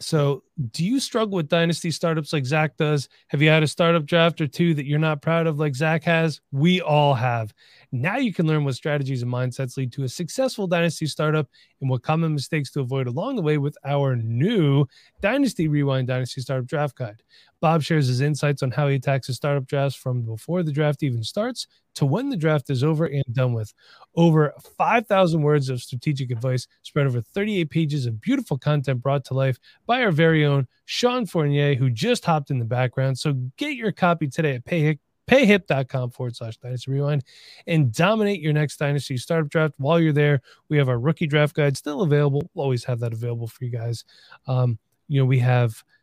So, 0.00 0.44
do 0.70 0.84
you 0.84 1.00
struggle 1.00 1.34
with 1.34 1.48
dynasty 1.48 1.90
startups 1.90 2.32
like 2.32 2.46
Zach 2.46 2.76
does? 2.76 3.08
Have 3.28 3.42
you 3.42 3.48
had 3.48 3.64
a 3.64 3.66
startup 3.66 4.04
draft 4.04 4.40
or 4.40 4.46
two 4.46 4.72
that 4.74 4.86
you're 4.86 4.98
not 4.98 5.22
proud 5.22 5.48
of 5.48 5.58
like 5.58 5.74
Zach 5.74 6.04
has? 6.04 6.40
We 6.52 6.80
all 6.80 7.14
have. 7.14 7.52
Now 7.90 8.18
you 8.18 8.34
can 8.34 8.46
learn 8.46 8.64
what 8.64 8.74
strategies 8.74 9.22
and 9.22 9.32
mindsets 9.32 9.76
lead 9.76 9.92
to 9.92 10.04
a 10.04 10.08
successful 10.08 10.66
dynasty 10.66 11.06
startup 11.06 11.48
and 11.80 11.88
what 11.88 12.02
common 12.02 12.34
mistakes 12.34 12.70
to 12.72 12.80
avoid 12.80 13.06
along 13.06 13.36
the 13.36 13.42
way 13.42 13.56
with 13.56 13.76
our 13.84 14.14
new 14.16 14.86
Dynasty 15.22 15.68
Rewind 15.68 16.08
Dynasty 16.08 16.42
Startup 16.42 16.66
Draft 16.66 16.96
Guide. 16.96 17.22
Bob 17.60 17.82
shares 17.82 18.06
his 18.06 18.20
insights 18.20 18.62
on 18.62 18.70
how 18.70 18.88
he 18.88 18.96
attacks 18.96 19.26
his 19.26 19.36
startup 19.36 19.66
drafts 19.66 19.96
from 19.96 20.22
before 20.22 20.62
the 20.62 20.70
draft 20.70 21.02
even 21.02 21.22
starts 21.22 21.66
to 21.94 22.06
when 22.06 22.28
the 22.28 22.36
draft 22.36 22.70
is 22.70 22.84
over 22.84 23.06
and 23.06 23.24
done 23.32 23.54
with. 23.54 23.72
Over 24.14 24.52
5,000 24.76 25.42
words 25.42 25.68
of 25.68 25.80
strategic 25.80 26.30
advice 26.30 26.68
spread 26.82 27.06
over 27.06 27.20
38 27.20 27.70
pages 27.70 28.06
of 28.06 28.20
beautiful 28.20 28.58
content 28.58 29.02
brought 29.02 29.24
to 29.26 29.34
life 29.34 29.58
by 29.86 30.02
our 30.02 30.12
very 30.12 30.44
own 30.44 30.68
Sean 30.84 31.26
Fournier, 31.26 31.74
who 31.74 31.90
just 31.90 32.24
hopped 32.24 32.50
in 32.50 32.58
the 32.58 32.64
background. 32.64 33.18
So 33.18 33.32
get 33.56 33.74
your 33.74 33.92
copy 33.92 34.28
today 34.28 34.54
at 34.54 34.64
payhip, 34.64 34.98
payhip.com 35.28 36.10
forward 36.10 36.34
slash 36.34 36.56
dynasty 36.56 36.90
rewind 36.90 37.22
and 37.66 37.92
dominate 37.92 38.40
your 38.40 38.52
next 38.52 38.78
dynasty 38.78 39.16
startup 39.16 39.50
draft. 39.50 39.74
While 39.76 40.00
you're 40.00 40.12
there, 40.12 40.40
we 40.68 40.78
have 40.78 40.88
our 40.88 40.98
rookie 40.98 41.26
draft 41.26 41.54
guide 41.54 41.76
still 41.76 42.02
available. 42.02 42.42
We'll 42.54 42.64
always 42.64 42.84
have 42.84 42.98
that 43.00 43.12
available 43.12 43.46
for 43.46 43.64
you 43.64 43.70
guys. 43.70 44.04
Um, 44.46 44.78
you 45.08 45.20
know, 45.20 45.26
we 45.26 45.38
have– 45.38 45.84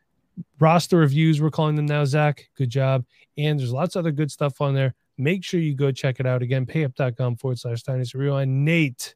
roster 0.60 0.98
reviews, 0.98 1.42
we're 1.42 1.52
calling 1.52 1.76
them 1.76 1.86
now, 1.86 2.06
Zach. 2.06 2.50
Good 2.56 2.70
job. 2.70 3.06
And 3.38 3.60
there's 3.60 3.72
lots 3.72 3.96
of 3.96 4.02
other 4.02 4.12
good 4.12 4.32
stuff 4.32 4.62
on 4.62 4.74
there. 4.74 4.94
Make 5.18 5.44
sure 5.44 5.60
you 5.60 5.74
go 5.74 5.92
check 5.92 6.20
it 6.20 6.26
out 6.26 6.42
again. 6.42 6.66
Payhip.com 6.66 7.38
forward 7.38 7.60
slash 7.60 7.84
dynasty 7.84 8.18
rewind. 8.18 8.66
Nate, 8.66 9.16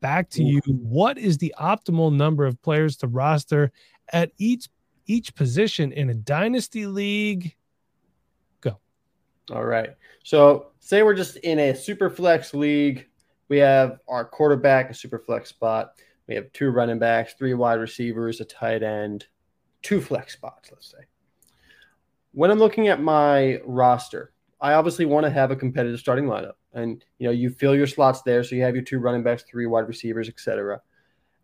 back 0.00 0.30
to 0.30 0.42
you. 0.42 0.60
What 0.66 1.18
is 1.18 1.36
the 1.38 1.54
optimal 1.60 2.14
number 2.14 2.46
of 2.46 2.60
players 2.62 2.96
to 2.98 3.08
roster 3.08 3.72
at 4.12 4.32
each 4.38 4.68
each 5.06 5.34
position 5.34 5.92
in 5.92 6.10
a 6.10 6.14
dynasty 6.14 6.86
league? 6.86 7.54
All 9.50 9.64
right. 9.64 9.90
So 10.22 10.68
say 10.80 11.02
we're 11.02 11.14
just 11.14 11.36
in 11.38 11.58
a 11.58 11.74
super 11.74 12.08
flex 12.08 12.54
league. 12.54 13.08
We 13.48 13.58
have 13.58 13.98
our 14.08 14.24
quarterback, 14.24 14.90
a 14.90 14.94
super 14.94 15.18
flex 15.18 15.48
spot. 15.48 15.94
We 16.28 16.34
have 16.34 16.52
two 16.52 16.70
running 16.70 16.98
backs, 16.98 17.34
three 17.34 17.54
wide 17.54 17.80
receivers, 17.80 18.40
a 18.40 18.44
tight 18.44 18.82
end, 18.82 19.26
two 19.82 20.00
flex 20.00 20.32
spots, 20.32 20.70
let's 20.70 20.90
say. 20.90 21.04
When 22.32 22.50
I'm 22.50 22.58
looking 22.58 22.88
at 22.88 23.02
my 23.02 23.60
roster, 23.64 24.32
I 24.60 24.74
obviously 24.74 25.04
want 25.04 25.24
to 25.24 25.30
have 25.30 25.50
a 25.50 25.56
competitive 25.56 25.98
starting 25.98 26.26
lineup. 26.26 26.54
And 26.72 27.04
you 27.18 27.26
know, 27.26 27.32
you 27.32 27.50
fill 27.50 27.74
your 27.74 27.86
slots 27.86 28.22
there, 28.22 28.42
so 28.44 28.54
you 28.54 28.62
have 28.62 28.74
your 28.74 28.84
two 28.84 29.00
running 29.00 29.22
backs, 29.22 29.42
three 29.42 29.66
wide 29.66 29.88
receivers, 29.88 30.28
etc. 30.28 30.80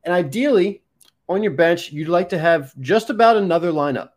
And 0.05 0.15
ideally, 0.15 0.83
on 1.29 1.43
your 1.43 1.53
bench, 1.53 1.93
you'd 1.93 2.09
like 2.09 2.31
to 2.31 2.39
have 2.39 2.73
just 2.81 3.11
about 3.11 3.37
another 3.37 3.73
lineup. 3.73 4.11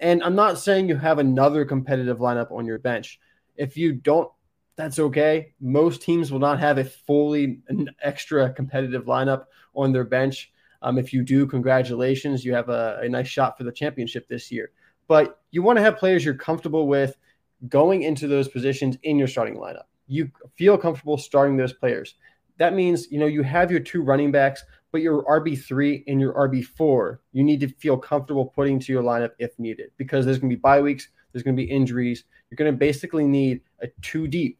And 0.00 0.22
I'm 0.22 0.34
not 0.34 0.58
saying 0.58 0.88
you 0.88 0.96
have 0.96 1.18
another 1.18 1.64
competitive 1.64 2.18
lineup 2.18 2.50
on 2.50 2.66
your 2.66 2.78
bench. 2.78 3.20
If 3.58 3.76
you 3.76 3.92
don't, 3.92 4.30
that's 4.76 4.98
okay. 4.98 5.54
Most 5.60 6.02
teams 6.02 6.30
will 6.30 6.38
not 6.38 6.60
have 6.60 6.78
a 6.78 6.84
fully 6.84 7.60
an 7.68 7.90
extra 8.02 8.52
competitive 8.52 9.04
lineup 9.04 9.44
on 9.74 9.92
their 9.92 10.04
bench. 10.04 10.52
Um, 10.82 10.98
if 10.98 11.12
you 11.12 11.22
do, 11.22 11.46
congratulations. 11.46 12.44
You 12.44 12.54
have 12.54 12.68
a, 12.68 13.00
a 13.02 13.08
nice 13.08 13.28
shot 13.28 13.56
for 13.56 13.64
the 13.64 13.72
championship 13.72 14.28
this 14.28 14.52
year. 14.52 14.70
But 15.08 15.40
you 15.50 15.62
want 15.62 15.78
to 15.78 15.82
have 15.82 15.96
players 15.96 16.24
you're 16.24 16.34
comfortable 16.34 16.86
with 16.86 17.16
going 17.68 18.02
into 18.02 18.28
those 18.28 18.48
positions 18.48 18.98
in 19.02 19.18
your 19.18 19.28
starting 19.28 19.56
lineup. 19.56 19.84
You 20.06 20.30
feel 20.56 20.76
comfortable 20.76 21.16
starting 21.16 21.56
those 21.56 21.72
players. 21.72 22.14
That 22.58 22.74
means, 22.74 23.10
you 23.10 23.18
know, 23.18 23.26
you 23.26 23.42
have 23.42 23.70
your 23.70 23.80
two 23.80 24.02
running 24.02 24.30
backs, 24.30 24.62
but 24.92 25.00
your 25.00 25.24
RB3 25.24 26.04
and 26.06 26.20
your 26.20 26.32
RB4, 26.34 27.18
you 27.32 27.44
need 27.44 27.60
to 27.60 27.68
feel 27.68 27.96
comfortable 27.96 28.46
putting 28.46 28.78
to 28.80 28.92
your 28.92 29.02
lineup 29.02 29.32
if 29.38 29.58
needed 29.58 29.90
because 29.96 30.24
there's 30.24 30.38
going 30.38 30.50
to 30.50 30.56
be 30.56 30.60
bye 30.60 30.80
weeks, 30.80 31.08
there's 31.32 31.42
going 31.42 31.56
to 31.56 31.62
be 31.62 31.68
injuries. 31.68 32.24
You're 32.50 32.56
going 32.56 32.72
to 32.72 32.76
basically 32.76 33.26
need 33.26 33.60
a 33.80 33.88
two 34.02 34.26
deep 34.28 34.58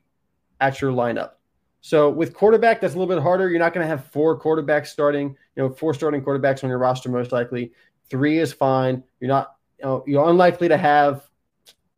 at 0.61 0.81
your 0.81 0.93
lineup. 0.93 1.33
So 1.81 2.11
with 2.11 2.35
quarterback, 2.35 2.81
that's 2.81 2.95
a 2.95 2.99
little 2.99 3.15
bit 3.15 3.23
harder. 3.23 3.49
You're 3.49 3.61
not 3.61 3.73
going 3.73 3.85
to 3.85 3.89
have 3.89 4.07
four 4.07 4.39
quarterbacks 4.41 4.89
starting, 4.89 5.37
you 5.55 5.63
know, 5.63 5.71
four 5.71 5.95
starting 5.95 6.21
quarterbacks 6.23 6.65
on 6.65 6.71
your 6.71 6.79
roster 6.79 7.09
most 7.09 7.31
likely. 7.31 7.73
Three 8.11 8.39
is 8.39 8.53
fine. 8.53 9.05
You're 9.21 9.29
not, 9.29 9.55
you 9.79 9.85
know, 9.85 10.05
you're 10.07 10.29
unlikely 10.29 10.69
to 10.69 10.77
have 10.77 11.29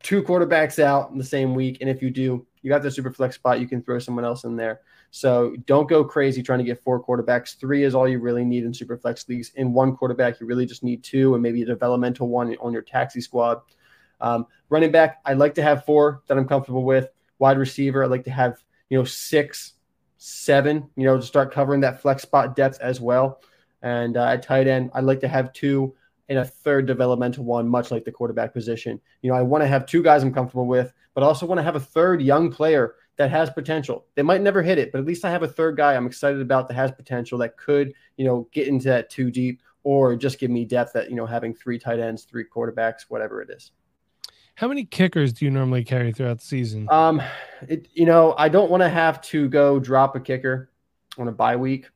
two 0.02 0.22
quarterbacks 0.22 0.78
out 0.78 1.10
in 1.10 1.18
the 1.18 1.24
same 1.24 1.54
week. 1.54 1.78
And 1.80 1.88
if 1.88 2.02
you 2.02 2.10
do, 2.10 2.46
you 2.62 2.70
got 2.70 2.82
the 2.82 2.90
super 2.90 3.10
flex 3.10 3.36
spot, 3.36 3.60
you 3.60 3.68
can 3.68 3.82
throw 3.82 3.98
someone 3.98 4.24
else 4.24 4.44
in 4.44 4.56
there. 4.56 4.80
So 5.10 5.56
don't 5.64 5.88
go 5.88 6.04
crazy 6.04 6.42
trying 6.42 6.58
to 6.58 6.64
get 6.64 6.82
four 6.82 7.02
quarterbacks. 7.02 7.58
Three 7.58 7.84
is 7.84 7.94
all 7.94 8.06
you 8.06 8.18
really 8.18 8.44
need 8.44 8.64
in 8.64 8.74
super 8.74 8.98
flex 8.98 9.26
leagues. 9.28 9.52
In 9.54 9.72
one 9.72 9.96
quarterback, 9.96 10.38
you 10.38 10.46
really 10.46 10.66
just 10.66 10.82
need 10.82 11.02
two 11.02 11.32
and 11.34 11.42
maybe 11.42 11.62
a 11.62 11.66
developmental 11.66 12.28
one 12.28 12.54
on 12.60 12.72
your 12.72 12.82
taxi 12.82 13.20
squad. 13.20 13.62
Um, 14.20 14.46
running 14.68 14.90
back, 14.90 15.20
I 15.24 15.34
like 15.34 15.54
to 15.54 15.62
have 15.62 15.84
four 15.84 16.22
that 16.26 16.36
I'm 16.36 16.48
comfortable 16.48 16.84
with. 16.84 17.08
Wide 17.38 17.58
receiver, 17.58 18.04
I 18.04 18.06
like 18.06 18.24
to 18.24 18.30
have 18.30 18.62
you 18.88 18.98
know 18.98 19.04
six, 19.04 19.74
seven. 20.16 20.88
You 20.96 21.04
know 21.04 21.16
to 21.16 21.22
start 21.22 21.52
covering 21.52 21.80
that 21.82 22.00
flex 22.00 22.22
spot 22.22 22.56
depth 22.56 22.80
as 22.80 23.00
well. 23.00 23.40
And 23.82 24.16
uh, 24.16 24.24
at 24.24 24.42
tight 24.42 24.66
end, 24.66 24.90
I'd 24.94 25.04
like 25.04 25.20
to 25.20 25.28
have 25.28 25.52
two 25.52 25.94
and 26.28 26.38
a 26.38 26.44
third 26.44 26.86
developmental 26.86 27.44
one, 27.44 27.68
much 27.68 27.90
like 27.90 28.04
the 28.04 28.12
quarterback 28.12 28.52
position. 28.52 29.00
You 29.22 29.30
know, 29.30 29.36
I 29.36 29.42
want 29.42 29.62
to 29.62 29.68
have 29.68 29.86
two 29.86 30.02
guys 30.02 30.22
I'm 30.22 30.34
comfortable 30.34 30.66
with, 30.66 30.92
but 31.14 31.24
also 31.24 31.46
want 31.46 31.58
to 31.58 31.62
have 31.62 31.76
a 31.76 31.80
third 31.80 32.20
young 32.20 32.50
player 32.50 32.96
that 33.16 33.30
has 33.30 33.50
potential. 33.50 34.06
They 34.14 34.22
might 34.22 34.42
never 34.42 34.62
hit 34.62 34.78
it, 34.78 34.92
but 34.92 34.98
at 34.98 35.06
least 35.06 35.24
I 35.24 35.30
have 35.30 35.42
a 35.42 35.48
third 35.48 35.76
guy 35.76 35.94
I'm 35.94 36.06
excited 36.06 36.40
about 36.40 36.68
that 36.68 36.74
has 36.74 36.92
potential 36.92 37.38
that 37.38 37.56
could, 37.56 37.92
you 38.16 38.24
know, 38.24 38.48
get 38.52 38.68
into 38.68 38.88
that 38.88 39.10
two 39.10 39.30
deep 39.30 39.62
or 39.82 40.16
just 40.16 40.38
give 40.38 40.50
me 40.50 40.64
depth 40.64 40.92
that, 40.92 41.08
you 41.08 41.16
know, 41.16 41.26
having 41.26 41.54
three 41.54 41.78
tight 41.78 41.98
ends, 41.98 42.24
three 42.24 42.44
quarterbacks, 42.44 43.06
whatever 43.08 43.40
it 43.40 43.50
is. 43.50 43.72
How 44.58 44.66
many 44.66 44.84
kickers 44.84 45.32
do 45.32 45.44
you 45.44 45.52
normally 45.52 45.84
carry 45.84 46.10
throughout 46.10 46.40
the 46.40 46.44
season? 46.44 46.88
Um, 46.90 47.22
it, 47.68 47.86
you 47.94 48.04
know, 48.04 48.34
I 48.36 48.48
don't 48.48 48.72
want 48.72 48.80
to 48.80 48.88
have 48.88 49.20
to 49.22 49.48
go 49.48 49.78
drop 49.78 50.16
a 50.16 50.20
kicker 50.20 50.72
on 51.16 51.28
a 51.28 51.32
bye 51.32 51.54
week. 51.54 51.88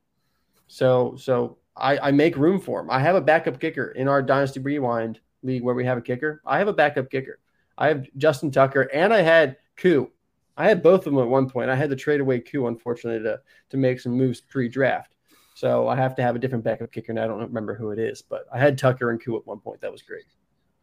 So, 0.69 1.17
so 1.19 1.59
I, 1.77 1.99
I 1.99 2.11
make 2.13 2.37
room 2.37 2.61
for 2.61 2.79
him. 2.79 2.89
I 2.89 3.01
have 3.01 3.17
a 3.17 3.21
backup 3.21 3.59
kicker 3.59 3.91
in 3.91 4.07
our 4.07 4.23
Dynasty 4.23 4.61
Rewind 4.61 5.19
league 5.43 5.65
where 5.65 5.75
we 5.75 5.85
have 5.85 5.99
a 5.99 6.01
kicker. 6.01 6.41
I 6.47 6.59
have 6.59 6.69
a 6.69 6.73
backup 6.73 7.11
kicker. 7.11 7.41
I 7.79 7.89
have 7.89 8.07
Justin 8.17 8.53
Tucker 8.53 8.83
and 8.95 9.13
I 9.13 9.23
had 9.23 9.57
Koo. 9.77 10.13
I 10.57 10.69
had 10.69 10.85
both 10.85 11.05
of 11.05 11.13
them 11.13 11.19
at 11.21 11.27
one 11.27 11.51
point. 11.51 11.69
I 11.69 11.75
had 11.75 11.91
to 11.91 11.97
trade 11.97 12.21
away 12.21 12.39
Koo, 12.39 12.69
unfortunately, 12.69 13.25
to, 13.25 13.41
to 13.71 13.77
make 13.77 13.99
some 13.99 14.13
moves 14.13 14.41
pre 14.41 14.69
draft. 14.69 15.17
So 15.55 15.89
I 15.89 15.97
have 15.97 16.15
to 16.15 16.23
have 16.23 16.37
a 16.37 16.39
different 16.39 16.63
backup 16.63 16.93
kicker, 16.93 17.11
and 17.11 17.19
I 17.19 17.27
don't 17.27 17.41
remember 17.41 17.75
who 17.75 17.91
it 17.91 17.99
is, 17.99 18.23
but 18.23 18.45
I 18.55 18.61
had 18.61 18.79
Tucker 18.79 19.11
and 19.11 19.21
Koo 19.21 19.37
at 19.37 19.47
one 19.49 19.59
point. 19.59 19.81
That 19.81 19.91
was 19.91 20.03
great. 20.03 20.27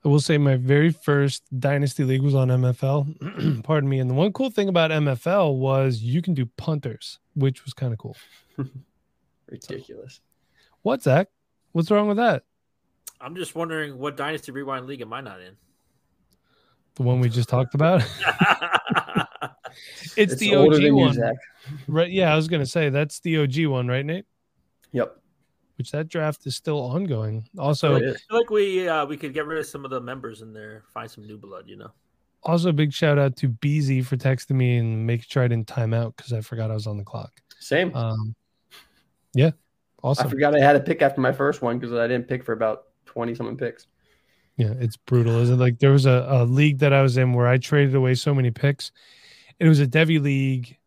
I 0.03 0.07
will 0.07 0.21
say 0.21 0.37
my 0.37 0.55
very 0.55 0.91
first 0.91 1.43
dynasty 1.59 2.05
league 2.05 2.21
was 2.21 2.33
on 2.33 2.47
MFL. 2.47 3.63
Pardon 3.63 3.89
me. 3.89 3.99
And 3.99 4.09
the 4.09 4.13
one 4.13 4.31
cool 4.31 4.49
thing 4.49 4.69
about 4.69 4.91
MFL 4.91 5.57
was 5.57 6.01
you 6.01 6.21
can 6.21 6.33
do 6.33 6.45
punters, 6.45 7.19
which 7.35 7.65
was 7.65 7.73
kind 7.73 7.91
of 7.91 7.99
cool. 7.99 8.15
Ridiculous. 9.47 10.15
So, 10.15 10.21
what, 10.83 11.03
Zach? 11.03 11.27
What's 11.73 11.91
wrong 11.91 12.07
with 12.07 12.17
that? 12.17 12.43
I'm 13.19 13.35
just 13.35 13.55
wondering 13.55 13.97
what 13.97 14.15
Dynasty 14.15 14.53
Rewind 14.53 14.85
League 14.85 15.01
am 15.01 15.11
I 15.11 15.19
not 15.19 15.41
in? 15.41 15.57
The 16.95 17.03
one 17.03 17.19
we 17.19 17.27
just 17.27 17.49
talked 17.49 17.75
about? 17.75 18.01
it's, 20.15 20.33
it's, 20.33 20.35
the 20.37 20.55
OG 20.55 20.91
one. 20.93 21.13
You, 21.13 21.33
right. 21.87 22.09
Yeah, 22.09 22.31
I 22.31 22.35
was 22.35 22.47
gonna 22.47 22.65
say 22.65 22.89
that's 22.89 23.19
the 23.19 23.39
OG 23.39 23.65
one, 23.65 23.87
right, 23.87 24.05
Nate? 24.05 24.25
Yep. 24.93 25.17
Which 25.79 25.91
that 25.91 26.09
draft 26.09 26.45
is 26.45 26.55
still 26.55 26.77
ongoing. 26.77 27.49
Also, 27.57 27.95
I 27.95 27.99
feel 27.99 28.15
like 28.29 28.49
we 28.51 28.87
uh, 28.87 29.05
we 29.05 29.17
could 29.17 29.33
get 29.33 29.47
rid 29.47 29.57
of 29.57 29.65
some 29.65 29.83
of 29.83 29.89
the 29.89 29.99
members 29.99 30.43
in 30.43 30.53
there, 30.53 30.83
find 30.93 31.09
some 31.09 31.25
new 31.25 31.37
blood, 31.37 31.63
you 31.67 31.77
know. 31.77 31.89
Also, 32.43 32.71
big 32.71 32.93
shout 32.93 33.17
out 33.17 33.35
to 33.37 33.49
BZ 33.49 34.05
for 34.05 34.17
texting 34.17 34.57
me 34.57 34.77
and 34.77 35.07
make 35.07 35.23
sure 35.23 35.41
I 35.41 35.47
didn't 35.47 35.67
time 35.67 35.93
out 35.93 36.15
because 36.15 36.33
I 36.33 36.41
forgot 36.41 36.69
I 36.69 36.75
was 36.75 36.85
on 36.85 36.97
the 36.97 37.03
clock. 37.03 37.41
Same. 37.59 37.95
Um, 37.95 38.35
yeah, 39.33 39.51
Awesome. 40.03 40.27
I 40.27 40.29
forgot 40.29 40.55
I 40.55 40.59
had 40.59 40.75
a 40.75 40.79
pick 40.79 41.01
after 41.01 41.19
my 41.19 41.31
first 41.31 41.61
one 41.61 41.77
because 41.77 41.93
I 41.93 42.07
didn't 42.07 42.27
pick 42.27 42.43
for 42.43 42.53
about 42.53 42.85
20 43.05 43.35
something 43.35 43.57
picks. 43.57 43.87
Yeah, 44.55 44.73
it's 44.79 44.97
brutal, 44.97 45.37
isn't 45.37 45.55
it? 45.55 45.59
Like 45.59 45.79
there 45.79 45.91
was 45.91 46.05
a, 46.05 46.25
a 46.29 46.45
league 46.45 46.79
that 46.79 46.93
I 46.93 47.01
was 47.01 47.17
in 47.17 47.33
where 47.33 47.47
I 47.47 47.57
traded 47.57 47.95
away 47.95 48.15
so 48.15 48.33
many 48.33 48.51
picks. 48.51 48.91
It 49.59 49.67
was 49.67 49.79
a 49.79 49.87
Devy 49.87 50.21
league, 50.21 50.77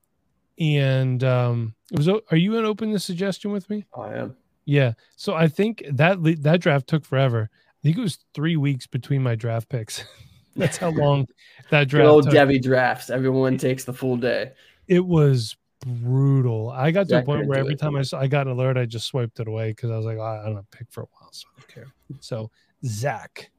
and 0.58 1.22
um, 1.24 1.74
it 1.90 1.98
was. 1.98 2.08
Are 2.08 2.36
you 2.36 2.56
in 2.56 2.64
open 2.64 2.92
the 2.92 2.98
suggestion 2.98 3.50
with 3.50 3.68
me? 3.70 3.86
I 3.96 4.14
am. 4.14 4.36
Yeah. 4.64 4.92
So 5.16 5.34
I 5.34 5.48
think 5.48 5.82
that 5.90 6.18
that 6.42 6.60
draft 6.60 6.86
took 6.86 7.04
forever. 7.04 7.50
I 7.52 7.80
think 7.82 7.98
it 7.98 8.00
was 8.00 8.18
three 8.34 8.56
weeks 8.56 8.86
between 8.86 9.22
my 9.22 9.34
draft 9.34 9.68
picks. 9.68 10.04
That's 10.56 10.76
how 10.76 10.90
long 10.90 11.26
that 11.70 11.88
draft. 11.88 12.04
Good 12.04 12.10
old 12.10 12.24
took. 12.24 12.34
Devy 12.34 12.62
drafts. 12.62 13.10
Everyone 13.10 13.56
takes 13.56 13.84
the 13.84 13.92
full 13.92 14.16
day. 14.16 14.52
It 14.86 15.04
was 15.04 15.56
brutal. 15.84 16.70
I 16.70 16.90
got 16.90 17.08
to 17.08 17.18
a 17.18 17.22
point 17.22 17.46
where 17.46 17.58
every 17.58 17.76
time 17.76 17.96
I, 17.96 18.04
I 18.16 18.26
got 18.26 18.46
an 18.46 18.52
alert, 18.52 18.76
I 18.76 18.84
just 18.86 19.06
swiped 19.06 19.40
it 19.40 19.48
away 19.48 19.70
because 19.70 19.90
I 19.90 19.96
was 19.96 20.06
like, 20.06 20.18
oh, 20.18 20.22
I 20.22 20.48
don't 20.48 20.70
pick 20.70 20.86
for 20.90 21.02
a 21.02 21.06
while, 21.06 21.30
so 21.32 21.46
I 21.48 21.60
don't 21.60 21.68
care. 21.68 21.86
So, 22.20 22.50
Zach, 22.84 23.50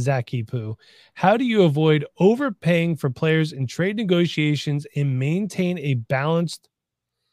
Zachy 0.00 0.42
Poo, 0.42 0.76
how 1.14 1.36
do 1.36 1.44
you 1.44 1.62
avoid 1.62 2.04
overpaying 2.18 2.96
for 2.96 3.10
players 3.10 3.52
in 3.52 3.66
trade 3.66 3.96
negotiations 3.96 4.86
and 4.96 5.18
maintain 5.18 5.78
a 5.78 5.94
balanced 5.94 6.68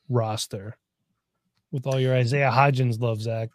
roster? 0.10 0.78
With 1.74 1.86
all 1.86 2.00
your 2.00 2.16
Isaiah 2.16 2.52
Hodgins 2.52 3.02
love, 3.02 3.20
Zach. 3.22 3.50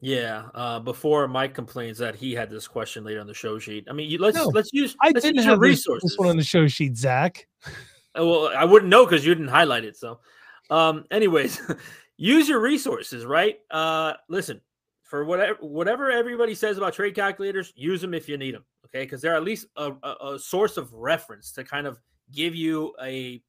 Yeah. 0.00 0.44
Uh, 0.54 0.78
before 0.78 1.26
Mike 1.26 1.52
complains 1.52 1.98
that 1.98 2.14
he 2.14 2.32
had 2.32 2.48
this 2.48 2.68
question 2.68 3.04
later 3.04 3.20
on 3.20 3.26
the 3.26 3.34
show 3.34 3.58
sheet. 3.58 3.86
I 3.90 3.92
mean, 3.92 4.08
you, 4.08 4.18
let's 4.18 4.36
no, 4.36 4.46
let's 4.46 4.70
use. 4.72 4.96
I 5.02 5.08
let's 5.08 5.22
didn't 5.22 5.36
use 5.36 5.44
have 5.46 5.58
resources. 5.58 6.10
This 6.10 6.18
one 6.18 6.28
on 6.28 6.36
the 6.36 6.44
show 6.44 6.68
sheet, 6.68 6.96
Zach. 6.96 7.46
Uh, 7.66 8.24
well, 8.24 8.52
I 8.56 8.64
wouldn't 8.64 8.88
know 8.88 9.04
because 9.04 9.26
you 9.26 9.34
didn't 9.34 9.48
highlight 9.48 9.84
it. 9.84 9.96
So, 9.96 10.20
um, 10.70 11.04
anyways, 11.10 11.60
use 12.16 12.48
your 12.48 12.60
resources, 12.60 13.26
right? 13.26 13.58
Uh, 13.70 14.14
listen, 14.28 14.60
for 15.02 15.24
whatever 15.24 15.58
whatever 15.60 16.10
everybody 16.10 16.54
says 16.54 16.78
about 16.78 16.92
trade 16.92 17.14
calculators, 17.14 17.72
use 17.76 18.00
them 18.00 18.14
if 18.14 18.28
you 18.28 18.36
need 18.36 18.54
them. 18.54 18.64
Okay, 18.86 19.04
because 19.04 19.20
they're 19.20 19.34
at 19.34 19.42
least 19.42 19.66
a, 19.76 19.92
a, 20.02 20.34
a, 20.34 20.38
source 20.38 20.76
of 20.76 20.92
reference 20.92 21.50
to 21.52 21.64
kind 21.64 21.86
of 21.86 22.00
give 22.30 22.54
you 22.54 22.94
a 23.02 23.42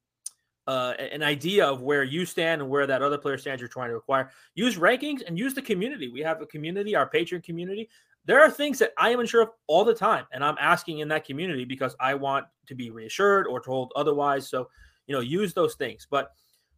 uh, 0.68 0.92
an 0.98 1.22
idea 1.22 1.66
of 1.66 1.80
where 1.80 2.04
you 2.04 2.26
stand 2.26 2.60
and 2.60 2.70
where 2.70 2.86
that 2.86 3.00
other 3.00 3.16
player 3.16 3.38
stands 3.38 3.58
you're 3.58 3.68
trying 3.68 3.88
to 3.88 3.96
acquire. 3.96 4.30
Use 4.54 4.76
rankings 4.76 5.22
and 5.26 5.38
use 5.38 5.54
the 5.54 5.62
community. 5.62 6.08
We 6.08 6.20
have 6.20 6.42
a 6.42 6.46
community, 6.46 6.94
our 6.94 7.08
Patreon 7.08 7.42
community. 7.42 7.88
There 8.26 8.42
are 8.42 8.50
things 8.50 8.78
that 8.80 8.92
I 8.98 9.08
am 9.08 9.20
unsure 9.20 9.40
of 9.40 9.48
all 9.66 9.82
the 9.82 9.94
time, 9.94 10.26
and 10.30 10.44
I'm 10.44 10.56
asking 10.60 10.98
in 10.98 11.08
that 11.08 11.24
community 11.24 11.64
because 11.64 11.96
I 11.98 12.12
want 12.12 12.44
to 12.66 12.74
be 12.74 12.90
reassured 12.90 13.46
or 13.46 13.62
told 13.62 13.92
otherwise. 13.96 14.50
So, 14.50 14.68
you 15.06 15.14
know, 15.14 15.22
use 15.22 15.54
those 15.54 15.74
things. 15.74 16.06
But 16.10 16.32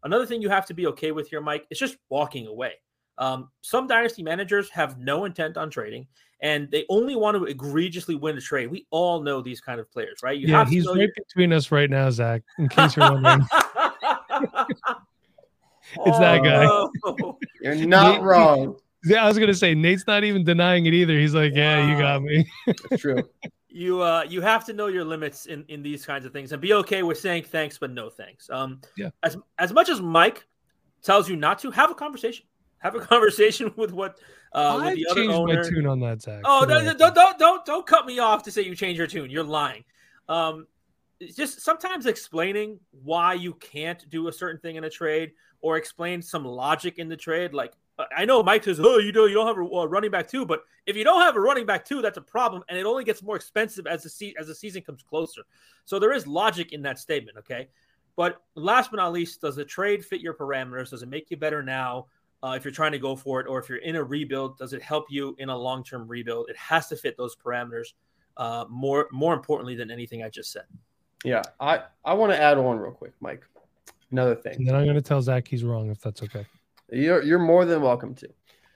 another 0.05 0.25
thing 0.25 0.41
you 0.41 0.51
have 0.51 0.67
to 0.67 0.75
be 0.75 0.87
okay 0.87 1.11
with 1.11 1.29
here, 1.29 1.41
Mike, 1.41 1.67
is 1.69 1.79
just 1.81 1.97
walking 2.11 2.47
away. 2.47 2.75
Um, 3.19 3.51
some 3.61 3.89
dynasty 3.89 4.23
managers 4.23 4.71
have 4.71 4.99
no 4.99 5.25
intent 5.25 5.57
on 5.57 5.69
trading, 5.69 6.07
and 6.43 6.71
they 6.71 6.85
only 6.89 7.17
want 7.17 7.37
to 7.37 7.45
egregiously 7.45 8.15
win 8.15 8.37
a 8.37 8.41
trade. 8.41 8.71
We 8.71 8.87
all 8.91 9.23
know 9.23 9.43
these 9.43 9.61
kind 9.61 9.79
of 9.79 9.91
players, 9.91 10.21
right? 10.23 10.39
You 10.39 10.49
yeah, 10.49 10.65
he's 10.65 10.87
right 10.87 11.11
between 11.15 11.53
us 11.53 11.71
right 11.71 11.91
now, 11.91 12.11
Zach. 12.11 12.43
In 12.59 12.69
case 12.69 12.97
you're 12.97 13.13
wondering, 13.13 13.47
it's 16.07 16.19
that 16.19 16.43
guy. 16.43 16.67
Oh. 16.67 17.39
You're 17.61 17.87
not 17.87 18.23
wrong. 18.23 18.77
Yeah, 19.05 19.25
I 19.25 19.29
was 19.29 19.39
gonna 19.39 19.55
say 19.55 19.75
Nate's 19.75 20.05
not 20.07 20.25
even 20.25 20.45
denying 20.45 20.87
it 20.87 20.93
either. 20.93 21.19
He's 21.19 21.35
like, 21.35 21.55
"Yeah, 21.55 21.91
you 21.91 21.99
got 21.99 22.23
me." 22.23 22.51
That's 22.67 23.03
true. 23.03 23.29
You 23.73 24.03
uh, 24.03 24.25
you 24.29 24.41
have 24.41 24.65
to 24.65 24.73
know 24.73 24.89
your 24.89 25.05
limits 25.05 25.47
in 25.47 25.65
in 25.69 25.81
these 25.81 26.05
kinds 26.05 26.25
of 26.25 26.33
things 26.33 26.51
and 26.51 26.61
be 26.61 26.73
okay 26.73 27.05
with 27.05 27.19
saying 27.19 27.45
thanks, 27.45 27.79
but 27.79 27.93
no 27.93 28.11
thanks. 28.11 28.51
Um, 28.51 28.81
yeah. 28.97 29.11
As 29.23 29.37
as 29.59 29.73
much 29.73 29.89
as 29.89 30.01
Mike 30.01 30.45
tells 31.03 31.29
you 31.29 31.37
not 31.37 31.61
to, 31.61 31.71
have 31.71 31.89
a 31.89 31.95
conversation. 31.95 32.47
Have 32.79 32.97
a 32.97 33.01
conversation 33.07 33.73
with 33.77 33.93
what 33.93 34.19
uh, 34.53 34.81
with 34.83 34.97
the 34.97 35.07
other 35.09 35.33
owner. 35.33 35.63
my 35.63 35.69
tune 35.69 35.87
on 35.87 36.01
that, 36.01 36.21
Zach. 36.21 36.41
Oh, 36.45 36.67
don't, 36.67 36.99
don't, 36.99 37.15
don't 37.15 37.39
don't 37.39 37.65
don't 37.65 37.87
cut 37.87 38.07
me 38.07 38.19
off 38.19 38.43
to 38.43 38.51
say 38.51 38.63
you 38.63 38.75
change 38.75 38.99
your 38.99 39.07
tune. 39.07 39.31
You're 39.31 39.45
lying. 39.45 39.85
Um, 40.29 40.67
just 41.37 41.61
sometimes 41.61 42.07
explaining 42.07 42.81
why 42.91 43.35
you 43.35 43.55
can't 43.55 44.09
do 44.11 44.29
a 44.29 44.33
certain 44.33 44.61
thing 44.61 44.77
in 44.77 44.85
a 44.85 44.91
trade 44.91 45.33
or 45.61 45.77
explain 45.77 46.23
some 46.23 46.45
logic 46.45 46.99
in 46.99 47.09
the 47.09 47.17
trade, 47.17 47.53
like 47.53 47.73
I 48.17 48.25
know 48.25 48.43
Mike 48.43 48.65
says, 48.65 48.81
"Oh, 48.81 48.99
you 48.99 49.13
know, 49.13 49.27
you 49.27 49.35
don't 49.35 49.47
have 49.47 49.59
a 49.59 49.89
running 49.89 50.11
back 50.11 50.29
too," 50.29 50.47
but 50.47 50.63
if 50.87 50.97
you 50.97 51.05
don't 51.05 51.21
have 51.21 51.37
a 51.37 51.41
running 51.41 51.67
back 51.67 51.85
too, 51.85 52.01
that's 52.01 52.17
a 52.17 52.23
problem, 52.23 52.63
and 52.69 52.79
it 52.79 52.87
only 52.87 53.05
gets 53.05 53.23
more 53.23 53.37
expensive 53.37 53.87
as 53.87 54.03
the 54.03 54.09
se- 54.09 54.35
as 54.39 54.47
the 54.47 54.55
season 54.55 54.83
comes 54.83 55.03
closer. 55.03 55.43
So 55.85 55.99
there 55.99 56.13
is 56.13 56.27
logic 56.27 56.73
in 56.73 56.83
that 56.83 56.99
statement, 56.99 57.37
okay? 57.39 57.69
But 58.17 58.43
last 58.55 58.91
but 58.91 58.99
not 58.99 59.13
least, 59.13 59.41
does 59.43 59.57
the 59.57 59.65
trade 59.65 60.05
fit 60.05 60.21
your 60.21 60.35
parameters? 60.35 60.91
Does 60.91 61.03
it 61.03 61.09
make 61.09 61.31
you 61.31 61.37
better 61.37 61.63
now 61.63 62.07
uh, 62.43 62.55
if 62.57 62.65
you're 62.65 62.73
trying 62.73 62.93
to 62.93 62.99
go 62.99 63.17
for 63.17 63.41
it, 63.41 63.47
or 63.47 63.59
if 63.59 63.69
you're 63.69 63.79
in 63.79 63.97
a 63.97 64.05
rebuild? 64.05 64.59
Does 64.59 64.73
it 64.73 64.83
help 64.83 65.07
you 65.11 65.37
in 65.39 65.49
a 65.49 65.57
long 65.57 65.85
term 65.85 66.09
rebuild? 66.09 66.49
It 66.49 66.57
has 66.57 66.89
to 66.89 66.97
fit 66.97 67.17
those 67.17 67.37
parameters 67.37 67.93
uh, 68.37 68.65
more 68.69 69.09
more 69.13 69.35
importantly 69.35 69.75
than 69.75 69.91
anything 69.91 70.23
I 70.23 70.31
just 70.31 70.53
said. 70.53 70.65
Yeah, 71.25 71.43
I 71.59 71.83
I 72.05 72.15
want 72.15 72.33
to 72.33 72.41
add 72.41 72.59
on 72.59 72.79
real 72.79 72.93
quick, 72.93 73.13
Mike. 73.21 73.43
Another 74.11 74.35
thing. 74.35 74.57
And 74.57 74.67
then 74.67 74.75
I'm 74.75 74.85
going 74.85 74.97
to 74.97 75.03
tell 75.03 75.23
Zach 75.23 75.47
he's 75.47 75.63
wrong 75.63 75.91
if 75.91 76.01
that's 76.01 76.23
okay. 76.23 76.47
You're 76.91 77.23
you're 77.23 77.39
more 77.39 77.65
than 77.65 77.83
welcome 77.83 78.15
to. 78.17 78.29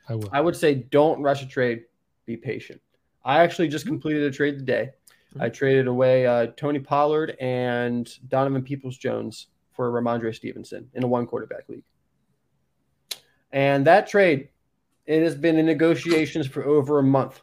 I 0.08 0.14
will. 0.14 0.28
I 0.32 0.40
would 0.40 0.56
say 0.56 0.74
don't 0.74 1.20
rush 1.22 1.42
a 1.42 1.46
trade. 1.46 1.84
Be 2.26 2.36
patient. 2.36 2.80
I 3.24 3.40
actually 3.40 3.68
just 3.68 3.84
mm-hmm. 3.84 3.94
completed 3.94 4.22
a 4.22 4.30
trade 4.30 4.58
today. 4.58 4.90
Mm-hmm. 5.30 5.42
I 5.42 5.48
traded 5.48 5.86
away 5.86 6.26
uh, 6.26 6.48
Tony 6.56 6.78
Pollard 6.78 7.36
and 7.40 8.08
Donovan 8.28 8.62
Peoples 8.62 8.96
Jones 8.96 9.48
for 9.72 9.90
Rhamondre 9.90 10.34
Stevenson 10.34 10.88
in 10.94 11.02
a 11.02 11.06
one 11.06 11.26
quarterback 11.26 11.68
league. 11.68 11.82
And 13.50 13.86
that 13.86 14.06
trade, 14.06 14.48
it 15.06 15.22
has 15.22 15.34
been 15.34 15.58
in 15.58 15.66
negotiations 15.66 16.46
for 16.46 16.64
over 16.64 16.98
a 16.98 17.02
month. 17.02 17.40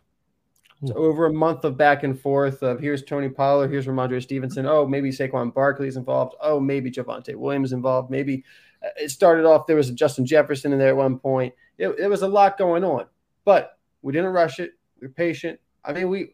So 0.86 0.96
over 0.96 1.28
a 1.28 1.34
month 1.34 1.64
of 1.64 1.78
back 1.78 2.04
and 2.04 2.20
forth 2.20 2.64
of 2.64 2.80
here's 2.80 3.04
Tony 3.04 3.30
Pollard, 3.30 3.70
here's 3.70 3.86
Rhamondre 3.86 4.22
Stevenson. 4.22 4.66
Oh, 4.66 4.88
maybe 4.88 5.12
Saquon 5.12 5.54
Barkley 5.54 5.88
is 5.88 5.98
involved. 5.98 6.36
Oh, 6.42 6.60
maybe 6.60 6.90
Javonte 6.90 7.36
Williams 7.36 7.72
involved. 7.72 8.10
Maybe 8.10 8.44
uh, 8.84 8.90
it 8.98 9.10
started 9.10 9.46
off 9.46 9.68
there 9.68 9.76
was 9.76 9.90
a 9.90 9.94
Justin 9.94 10.26
Jefferson 10.26 10.74
in 10.74 10.80
there 10.80 10.90
at 10.90 10.98
one 10.98 11.20
point. 11.20 11.54
It, 11.78 11.90
it 12.00 12.08
was 12.08 12.24
a 12.24 12.28
lot 12.28 12.58
going 12.58 12.84
on, 12.84 13.06
but 13.46 13.78
we 14.02 14.12
didn't 14.12 14.32
rush 14.32 14.60
it. 14.60 14.72
We 15.00 15.08
are 15.08 15.12
patient. 15.12 15.60
I 15.86 15.94
mean, 15.94 16.10
we 16.10 16.34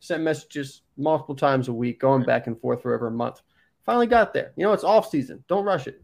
sent 0.00 0.22
messages 0.22 0.82
multiple 0.96 1.36
times 1.36 1.68
a 1.68 1.72
week, 1.72 2.00
going 2.00 2.24
back 2.24 2.46
and 2.46 2.60
forth 2.60 2.82
for 2.82 2.94
over 2.94 3.06
a 3.06 3.12
month. 3.12 3.42
Finally 3.84 4.06
got 4.08 4.32
there. 4.32 4.52
You 4.56 4.64
know, 4.64 4.72
it's 4.72 4.84
off 4.84 5.08
season. 5.08 5.44
Don't 5.48 5.64
rush 5.64 5.86
it. 5.86 6.02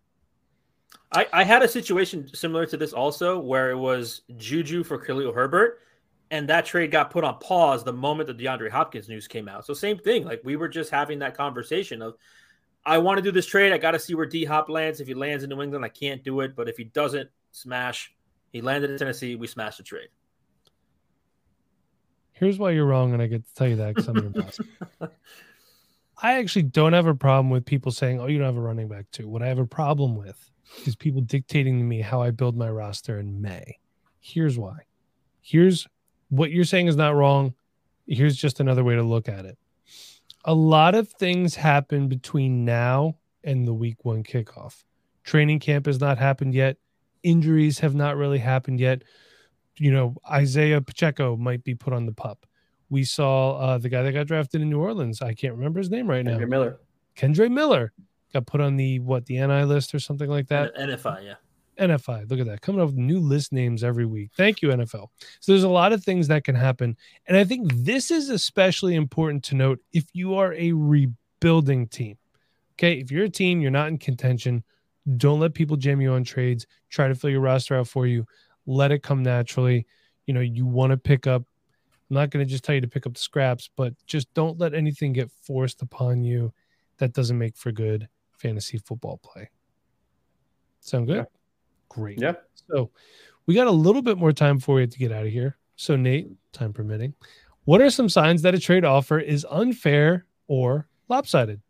I, 1.12 1.26
I 1.32 1.44
had 1.44 1.62
a 1.62 1.68
situation 1.68 2.28
similar 2.34 2.66
to 2.66 2.76
this 2.76 2.92
also 2.92 3.38
where 3.38 3.70
it 3.70 3.78
was 3.78 4.22
Juju 4.36 4.84
for 4.84 4.98
Khalil 4.98 5.32
Herbert, 5.32 5.80
and 6.34 6.48
that 6.48 6.66
trade 6.66 6.90
got 6.90 7.12
put 7.12 7.22
on 7.22 7.38
pause 7.38 7.84
the 7.84 7.92
moment 7.92 8.26
the 8.26 8.34
DeAndre 8.34 8.68
Hopkins 8.68 9.08
news 9.08 9.28
came 9.28 9.48
out. 9.48 9.64
So 9.64 9.72
same 9.72 9.98
thing. 9.98 10.24
Like 10.24 10.40
we 10.42 10.56
were 10.56 10.66
just 10.66 10.90
having 10.90 11.20
that 11.20 11.36
conversation 11.36 12.02
of 12.02 12.16
I 12.84 12.98
want 12.98 13.18
to 13.18 13.22
do 13.22 13.30
this 13.30 13.46
trade. 13.46 13.72
I 13.72 13.78
got 13.78 13.92
to 13.92 14.00
see 14.00 14.16
where 14.16 14.26
D 14.26 14.44
Hop 14.44 14.68
lands. 14.68 15.00
If 15.00 15.06
he 15.06 15.14
lands 15.14 15.44
in 15.44 15.50
New 15.50 15.62
England, 15.62 15.84
I 15.84 15.90
can't 15.90 16.24
do 16.24 16.40
it. 16.40 16.56
But 16.56 16.68
if 16.68 16.76
he 16.76 16.84
doesn't, 16.84 17.30
smash. 17.52 18.12
He 18.50 18.60
landed 18.60 18.90
in 18.90 18.98
Tennessee. 18.98 19.36
We 19.36 19.46
smashed 19.46 19.78
the 19.78 19.84
trade. 19.84 20.08
Here's 22.32 22.58
why 22.58 22.72
you're 22.72 22.84
wrong, 22.84 23.12
and 23.12 23.22
I 23.22 23.28
get 23.28 23.46
to 23.46 23.54
tell 23.54 23.68
you 23.68 23.76
that 23.76 23.94
because 23.94 24.08
I'm 24.08 24.16
your 24.16 24.30
boss. 24.30 24.58
I 26.20 26.38
actually 26.38 26.64
don't 26.64 26.94
have 26.94 27.06
a 27.06 27.14
problem 27.14 27.50
with 27.50 27.64
people 27.64 27.92
saying, 27.92 28.20
"Oh, 28.20 28.26
you 28.26 28.38
don't 28.38 28.46
have 28.46 28.56
a 28.56 28.60
running 28.60 28.88
back 28.88 29.08
too." 29.12 29.28
What 29.28 29.44
I 29.44 29.46
have 29.46 29.60
a 29.60 29.66
problem 29.66 30.16
with 30.16 30.50
is 30.84 30.96
people 30.96 31.20
dictating 31.20 31.78
to 31.78 31.84
me 31.84 32.00
how 32.00 32.20
I 32.20 32.32
build 32.32 32.56
my 32.56 32.68
roster 32.68 33.20
in 33.20 33.40
May. 33.40 33.78
Here's 34.18 34.58
why. 34.58 34.78
Here's 35.40 35.86
what 36.28 36.50
you're 36.50 36.64
saying 36.64 36.86
is 36.86 36.96
not 36.96 37.14
wrong. 37.14 37.54
Here's 38.06 38.36
just 38.36 38.60
another 38.60 38.84
way 38.84 38.94
to 38.94 39.02
look 39.02 39.28
at 39.28 39.44
it 39.44 39.58
a 40.44 40.54
lot 40.54 40.94
of 40.94 41.08
things 41.08 41.54
happen 41.54 42.08
between 42.08 42.64
now 42.64 43.16
and 43.42 43.66
the 43.66 43.74
week 43.74 44.04
one 44.04 44.22
kickoff. 44.22 44.84
Training 45.24 45.58
camp 45.58 45.86
has 45.86 46.00
not 46.00 46.18
happened 46.18 46.54
yet. 46.54 46.76
Injuries 47.22 47.78
have 47.78 47.94
not 47.94 48.16
really 48.16 48.38
happened 48.38 48.78
yet. 48.78 49.02
You 49.78 49.90
know, 49.90 50.16
Isaiah 50.30 50.80
Pacheco 50.80 51.36
might 51.36 51.64
be 51.64 51.74
put 51.74 51.92
on 51.94 52.06
the 52.06 52.12
pup. 52.12 52.46
We 52.90 53.04
saw 53.04 53.58
uh, 53.58 53.78
the 53.78 53.88
guy 53.88 54.02
that 54.02 54.12
got 54.12 54.26
drafted 54.26 54.60
in 54.60 54.68
New 54.68 54.80
Orleans. 54.80 55.22
I 55.22 55.32
can't 55.32 55.54
remember 55.54 55.80
his 55.80 55.90
name 55.90 56.08
right 56.08 56.24
Kendre 56.24 56.40
now. 56.40 56.46
Miller. 56.46 56.80
Kendre 57.16 57.50
Miller 57.50 57.92
got 58.32 58.46
put 58.46 58.60
on 58.60 58.76
the 58.76 59.00
what 59.00 59.24
the 59.26 59.38
NI 59.38 59.64
list 59.64 59.94
or 59.94 59.98
something 59.98 60.28
like 60.28 60.48
that. 60.48 60.76
NFI, 60.76 61.24
yeah. 61.24 61.34
NFI. 61.78 62.30
Look 62.30 62.40
at 62.40 62.46
that. 62.46 62.60
Coming 62.60 62.80
up 62.80 62.88
with 62.88 62.96
new 62.96 63.18
list 63.18 63.52
names 63.52 63.84
every 63.84 64.06
week. 64.06 64.30
Thank 64.36 64.62
you, 64.62 64.68
NFL. 64.68 65.08
So 65.40 65.52
there's 65.52 65.64
a 65.64 65.68
lot 65.68 65.92
of 65.92 66.04
things 66.04 66.28
that 66.28 66.44
can 66.44 66.54
happen. 66.54 66.96
And 67.26 67.36
I 67.36 67.44
think 67.44 67.72
this 67.74 68.10
is 68.10 68.30
especially 68.30 68.94
important 68.94 69.44
to 69.44 69.54
note 69.54 69.80
if 69.92 70.04
you 70.12 70.34
are 70.34 70.54
a 70.54 70.72
rebuilding 70.72 71.88
team. 71.88 72.16
Okay. 72.74 72.94
If 72.94 73.10
you're 73.10 73.24
a 73.24 73.30
team, 73.30 73.60
you're 73.60 73.70
not 73.70 73.88
in 73.88 73.98
contention, 73.98 74.64
don't 75.16 75.40
let 75.40 75.54
people 75.54 75.76
jam 75.76 76.00
you 76.00 76.12
on 76.12 76.24
trades. 76.24 76.66
Try 76.88 77.08
to 77.08 77.14
fill 77.14 77.30
your 77.30 77.40
roster 77.40 77.76
out 77.76 77.88
for 77.88 78.06
you. 78.06 78.26
Let 78.66 78.92
it 78.92 79.02
come 79.02 79.22
naturally. 79.22 79.86
You 80.26 80.34
know, 80.34 80.40
you 80.40 80.66
want 80.66 80.90
to 80.90 80.96
pick 80.96 81.26
up. 81.26 81.42
I'm 82.10 82.14
not 82.14 82.30
going 82.30 82.44
to 82.44 82.50
just 82.50 82.64
tell 82.64 82.74
you 82.74 82.80
to 82.80 82.88
pick 82.88 83.06
up 83.06 83.14
the 83.14 83.20
scraps, 83.20 83.68
but 83.76 83.94
just 84.06 84.32
don't 84.34 84.58
let 84.58 84.74
anything 84.74 85.12
get 85.12 85.30
forced 85.30 85.82
upon 85.82 86.22
you 86.22 86.52
that 86.98 87.12
doesn't 87.12 87.38
make 87.38 87.56
for 87.56 87.72
good 87.72 88.08
fantasy 88.32 88.78
football 88.78 89.18
play. 89.22 89.50
Sound 90.80 91.06
good? 91.06 91.26
Great. 91.94 92.20
Yeah. 92.20 92.34
So 92.68 92.90
we 93.46 93.54
got 93.54 93.66
a 93.66 93.72
little 93.72 94.02
bit 94.02 94.18
more 94.18 94.32
time 94.32 94.58
for 94.58 94.80
you 94.80 94.86
to 94.86 94.98
get 94.98 95.12
out 95.12 95.26
of 95.26 95.32
here. 95.32 95.56
So, 95.76 95.96
Nate, 95.96 96.30
time 96.52 96.72
permitting, 96.72 97.14
what 97.64 97.80
are 97.80 97.90
some 97.90 98.08
signs 98.08 98.42
that 98.42 98.54
a 98.54 98.58
trade 98.58 98.84
offer 98.84 99.18
is 99.18 99.46
unfair 99.50 100.26
or 100.46 100.86
lopsided? 101.08 101.60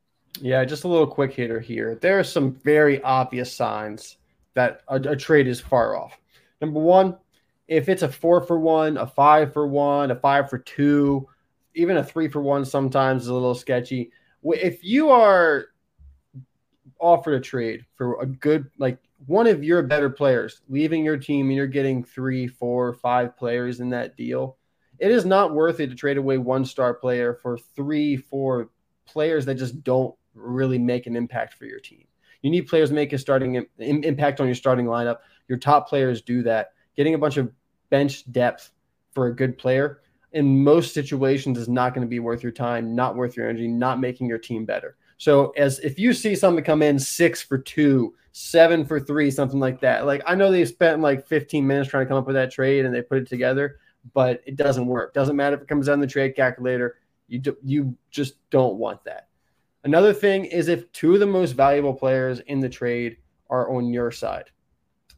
Yeah, 0.41 0.65
just 0.65 0.85
a 0.85 0.89
little 0.89 1.07
quick 1.07 1.33
hitter 1.33 1.61
here. 1.61 1.95
There 1.95 2.19
are 2.19 2.25
some 2.25 2.53
very 2.53 3.03
obvious 3.03 3.53
signs 3.53 4.17
that 4.55 4.83
a, 4.89 4.97
a 4.97 5.17
trade 5.17 5.47
is 5.47 5.61
far 5.61 5.97
off. 5.97 6.19
Number 6.61 6.81
one, 6.81 7.17
if 7.69 7.89
it's 7.89 8.03
a 8.03 8.09
four 8.09 8.41
for 8.41 8.59
one, 8.59 8.97
a 8.97 9.07
five 9.07 9.53
for 9.53 9.67
one, 9.67 10.11
a 10.11 10.17
five 10.17 10.51
for 10.51 10.59
two, 10.59 11.29
even 11.75 11.97
a 11.97 12.05
three 12.05 12.29
for 12.29 12.43
one 12.43 12.65
sometimes 12.65 13.23
is 13.23 13.29
a 13.29 13.35
little 13.35 13.55
sketchy. 13.55 14.11
If 14.43 14.85
you 14.85 15.11
are 15.11 15.67
offered 16.99 17.35
a 17.35 17.41
trade 17.41 17.85
for 17.95 18.21
a 18.21 18.27
good, 18.27 18.71
like 18.79 18.99
one 19.27 19.47
of 19.47 19.65
your 19.65 19.83
better 19.83 20.11
players 20.11 20.61
leaving 20.69 21.05
your 21.05 21.17
team 21.17 21.49
and 21.49 21.57
you're 21.57 21.67
getting 21.67 22.05
three, 22.05 22.47
four, 22.47 22.93
five 22.93 23.37
players 23.37 23.81
in 23.81 23.91
that 23.91 24.17
deal, 24.17 24.59
it 24.99 25.11
is 25.11 25.25
not 25.25 25.55
worth 25.55 25.81
it 25.81 25.89
to 25.89 25.95
trade 25.95 26.17
away 26.17 26.39
one 26.39 26.65
star 26.65 26.95
player 26.95 27.35
for 27.35 27.59
three, 27.59 28.17
four 28.17 28.71
players 29.07 29.45
that 29.47 29.57
just 29.57 29.83
don't 29.83 30.15
really 30.35 30.79
make 30.79 31.07
an 31.07 31.17
impact 31.17 31.55
for 31.55 31.65
your 31.65 31.81
team. 31.81 32.05
You 32.43 32.51
need 32.51 32.63
players 32.63 32.91
make 32.91 33.13
a 33.13 33.19
starting 33.19 33.65
impact 33.79 34.41
on 34.41 34.47
your 34.47 34.55
starting 34.55 34.87
lineup. 34.87 35.19
Your 35.49 35.59
top 35.59 35.89
players 35.89 36.23
do 36.23 36.43
that. 36.43 36.73
Getting 36.97 37.15
a 37.15 37.19
bunch 37.19 37.37
of 37.39 37.51
bench 37.91 38.31
depth 38.31 38.71
for 39.13 39.29
a 39.29 39.35
good 39.35 39.57
player 39.57 40.01
in 40.33 40.63
most 40.63 40.93
situations 40.93 41.57
is 41.57 41.69
not 41.69 41.95
going 41.95 42.07
to 42.07 42.11
be 42.11 42.19
worth 42.19 42.43
your 42.43 42.53
time, 42.53 42.95
not 42.95 43.17
worth 43.17 43.37
your 43.37 43.49
energy, 43.49 43.69
not 43.69 44.01
making 44.01 44.29
your 44.29 44.39
team 44.39 44.65
better. 44.65 44.97
So 45.18 45.50
as 45.57 45.79
if 45.81 45.98
you 45.98 46.12
see 46.12 46.35
something 46.35 46.64
come 46.64 46.83
in 46.83 46.98
six 46.98 47.42
for 47.42 47.59
two, 47.59 48.14
seven 48.33 48.85
for 48.85 48.98
three, 48.98 49.31
something 49.31 49.61
like 49.61 49.81
that. 49.81 50.07
Like 50.07 50.22
I 50.27 50.35
know 50.35 50.50
they 50.50 50.64
spent 50.64 51.00
like 51.00 51.27
15 51.27 51.66
minutes 51.66 51.90
trying 51.90 52.05
to 52.05 52.09
come 52.09 52.18
up 52.18 52.27
with 52.27 52.35
that 52.35 52.50
trade 52.50 52.85
and 52.85 52.94
they 52.94 53.03
put 53.03 53.18
it 53.18 53.29
together, 53.29 53.79
but 54.12 54.42
it 54.44 54.57
doesn't 54.57 54.87
work. 54.87 55.14
Doesn't 55.14 55.37
matter 55.37 55.57
if 55.57 55.62
it 55.62 55.68
comes 55.68 55.87
down 55.87 56.00
the 56.00 56.07
trade 56.07 56.35
calculator. 56.35 56.96
You 57.29 57.38
do, 57.38 57.57
you 57.62 57.96
just 58.11 58.35
don't 58.50 58.77
want 58.77 59.05
that. 59.05 59.29
Another 59.85 60.12
thing 60.12 60.46
is 60.46 60.68
if 60.68 60.90
two 60.92 61.14
of 61.14 61.20
the 61.20 61.27
most 61.27 61.53
valuable 61.53 61.94
players 61.94 62.40
in 62.40 62.61
the 62.61 62.68
trade 62.68 63.18
are 63.50 63.74
on 63.74 63.92
your 63.92 64.11
side. 64.11 64.50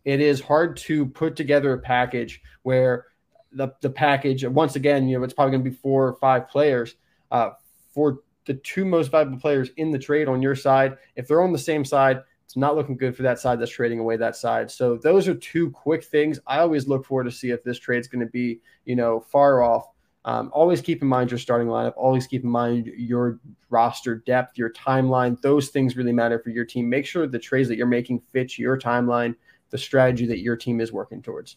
It 0.04 0.20
is 0.20 0.40
hard 0.40 0.76
to 0.78 1.06
put 1.06 1.36
together 1.36 1.72
a 1.72 1.78
package 1.78 2.42
where 2.62 3.06
the, 3.52 3.72
the 3.80 3.90
package 3.90 4.44
once 4.44 4.76
again, 4.76 5.08
you 5.08 5.18
know, 5.18 5.24
it's 5.24 5.34
probably 5.34 5.52
going 5.52 5.64
to 5.64 5.70
be 5.70 5.76
four 5.76 6.08
or 6.08 6.16
five 6.16 6.48
players 6.48 6.96
uh, 7.30 7.50
for 7.94 8.20
the 8.46 8.54
two 8.54 8.84
most 8.84 9.10
valuable 9.10 9.38
players 9.38 9.70
in 9.76 9.90
the 9.90 9.98
trade 9.98 10.28
on 10.28 10.40
your 10.40 10.54
side. 10.54 10.96
If 11.16 11.28
they're 11.28 11.42
on 11.42 11.52
the 11.52 11.58
same 11.58 11.84
side, 11.84 12.22
it's 12.44 12.56
not 12.56 12.76
looking 12.76 12.96
good 12.96 13.16
for 13.16 13.24
that 13.24 13.40
side 13.40 13.60
that's 13.60 13.72
trading 13.72 13.98
away 13.98 14.16
that 14.16 14.36
side. 14.36 14.70
So 14.70 14.96
those 14.96 15.26
are 15.26 15.34
two 15.34 15.70
quick 15.70 16.04
things. 16.04 16.38
I 16.46 16.60
always 16.60 16.86
look 16.86 17.04
for 17.04 17.24
to 17.24 17.30
see 17.30 17.50
if 17.50 17.64
this 17.64 17.78
trade's 17.78 18.06
going 18.06 18.24
to 18.24 18.30
be, 18.30 18.60
you 18.84 18.94
know, 18.94 19.20
far 19.20 19.62
off. 19.62 19.88
Um, 20.24 20.50
always 20.52 20.80
keep 20.80 21.02
in 21.02 21.08
mind 21.08 21.30
your 21.30 21.38
starting 21.38 21.68
lineup. 21.68 21.94
Always 21.96 22.26
keep 22.26 22.44
in 22.44 22.50
mind 22.50 22.86
your 22.96 23.40
roster 23.70 24.16
depth, 24.16 24.58
your 24.58 24.70
timeline. 24.72 25.40
Those 25.40 25.68
things 25.68 25.96
really 25.96 26.12
matter 26.12 26.38
for 26.38 26.50
your 26.50 26.64
team. 26.64 26.88
Make 26.88 27.06
sure 27.06 27.26
the 27.26 27.38
trades 27.38 27.68
that 27.68 27.76
you're 27.76 27.86
making 27.86 28.20
fit 28.32 28.58
your 28.58 28.78
timeline, 28.78 29.34
the 29.70 29.78
strategy 29.78 30.26
that 30.26 30.38
your 30.38 30.56
team 30.56 30.80
is 30.80 30.92
working 30.92 31.22
towards. 31.22 31.56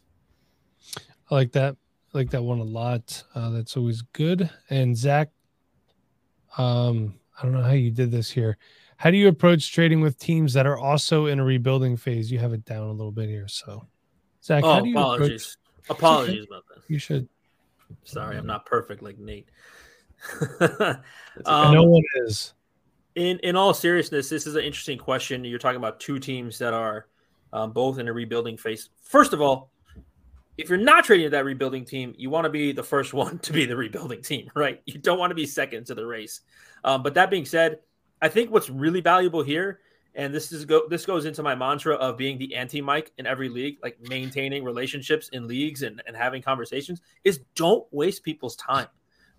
I 1.29 1.35
like 1.35 1.51
that. 1.53 1.77
I 2.13 2.17
like 2.17 2.31
that 2.31 2.43
one 2.43 2.59
a 2.59 2.63
lot. 2.63 3.23
Uh, 3.35 3.51
that's 3.51 3.77
always 3.77 4.01
good. 4.01 4.49
And 4.71 4.97
Zach, 4.97 5.29
um, 6.59 7.15
I 7.37 7.43
don't 7.43 7.53
know 7.53 7.63
how 7.63 7.71
you 7.71 7.89
did 7.89 8.11
this 8.11 8.29
here. 8.29 8.57
How 8.97 9.09
do 9.09 9.17
you 9.17 9.29
approach 9.29 9.71
trading 9.71 10.01
with 10.01 10.19
teams 10.19 10.53
that 10.53 10.67
are 10.67 10.77
also 10.77 11.27
in 11.27 11.39
a 11.39 11.43
rebuilding 11.43 11.95
phase? 11.95 12.29
You 12.29 12.39
have 12.39 12.51
it 12.51 12.65
down 12.65 12.87
a 12.87 12.91
little 12.91 13.13
bit 13.13 13.29
here. 13.29 13.47
So, 13.47 13.87
Zach, 14.43 14.63
oh, 14.65 14.73
how 14.73 14.79
do 14.81 14.89
you 14.89 14.97
apologies. 14.97 15.57
Approach... 15.85 15.89
Apologies 15.97 16.45
about 16.45 16.63
that. 16.67 16.83
You 16.89 16.99
should. 16.99 17.27
Sorry, 18.03 18.37
I'm 18.37 18.45
not 18.45 18.65
perfect 18.65 19.01
like 19.01 19.17
Nate. 19.17 19.47
um, 20.59 21.73
no 21.73 21.83
one 21.83 22.03
is. 22.25 22.53
In 23.15 23.39
in 23.39 23.55
all 23.55 23.73
seriousness, 23.73 24.29
this 24.29 24.45
is 24.45 24.55
an 24.55 24.63
interesting 24.63 24.97
question. 24.97 25.43
You're 25.45 25.59
talking 25.59 25.77
about 25.77 25.99
two 25.99 26.19
teams 26.19 26.59
that 26.59 26.73
are 26.73 27.07
um, 27.53 27.71
both 27.71 27.97
in 27.97 28.07
a 28.07 28.13
rebuilding 28.13 28.57
phase. 28.57 28.89
First 29.01 29.33
of 29.33 29.41
all, 29.41 29.71
if 30.59 30.67
you're 30.67 30.77
not 30.77 31.05
trading 31.05 31.25
to 31.25 31.29
that 31.29 31.45
rebuilding 31.45 31.85
team, 31.85 32.13
you 32.17 32.29
want 32.29 32.43
to 32.43 32.49
be 32.49 32.73
the 32.73 32.83
first 32.83 33.13
one 33.13 33.39
to 33.39 33.53
be 33.53 33.65
the 33.65 33.77
rebuilding 33.77 34.21
team, 34.21 34.49
right? 34.55 34.81
You 34.85 34.99
don't 34.99 35.17
want 35.17 35.31
to 35.31 35.35
be 35.35 35.45
second 35.45 35.85
to 35.85 35.95
the 35.95 36.05
race. 36.05 36.41
Um, 36.83 37.01
but 37.01 37.13
that 37.13 37.29
being 37.29 37.45
said, 37.45 37.79
I 38.21 38.27
think 38.27 38.51
what's 38.51 38.69
really 38.69 38.99
valuable 38.99 39.41
here, 39.41 39.79
and 40.15 40.33
this 40.33 40.51
is 40.51 40.65
go 40.65 40.81
this 40.89 41.05
goes 41.05 41.25
into 41.25 41.43
my 41.43 41.55
mantra 41.55 41.95
of 41.95 42.17
being 42.17 42.37
the 42.37 42.55
anti 42.55 42.81
Mike 42.81 43.13
in 43.17 43.25
every 43.25 43.47
league, 43.47 43.77
like 43.81 43.97
maintaining 44.09 44.65
relationships 44.65 45.29
in 45.29 45.47
leagues 45.47 45.83
and, 45.83 46.01
and 46.05 46.15
having 46.17 46.41
conversations, 46.41 47.01
is 47.23 47.39
don't 47.55 47.85
waste 47.91 48.23
people's 48.23 48.57
time. 48.57 48.87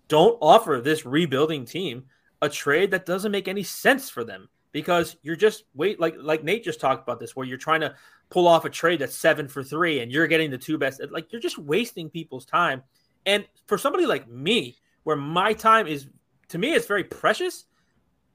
Don't 0.07 0.37
offer 0.41 0.81
this 0.83 1.05
rebuilding 1.05 1.65
team 1.65 2.05
a 2.41 2.49
trade 2.49 2.89
that 2.91 3.05
doesn't 3.05 3.31
make 3.31 3.47
any 3.47 3.63
sense 3.63 4.09
for 4.09 4.23
them 4.23 4.49
because 4.71 5.17
you're 5.21 5.35
just 5.35 5.63
wait 5.73 5.99
like 5.99 6.15
like 6.19 6.43
Nate 6.43 6.63
just 6.63 6.79
talked 6.79 7.03
about 7.03 7.19
this 7.19 7.35
where 7.35 7.45
you're 7.45 7.57
trying 7.57 7.81
to 7.81 7.95
pull 8.29 8.47
off 8.47 8.65
a 8.65 8.69
trade 8.69 8.99
that's 8.99 9.15
seven 9.15 9.47
for 9.47 9.63
three 9.63 9.99
and 9.99 10.11
you're 10.11 10.27
getting 10.27 10.49
the 10.49 10.57
two 10.57 10.77
best 10.77 11.01
like 11.11 11.31
you're 11.31 11.41
just 11.41 11.57
wasting 11.57 12.09
people's 12.09 12.45
time. 12.45 12.83
And 13.25 13.45
for 13.67 13.77
somebody 13.77 14.05
like 14.05 14.27
me 14.29 14.77
where 15.03 15.15
my 15.15 15.53
time 15.53 15.87
is 15.87 16.07
to 16.49 16.57
me 16.57 16.73
it's 16.73 16.87
very 16.87 17.03
precious 17.03 17.65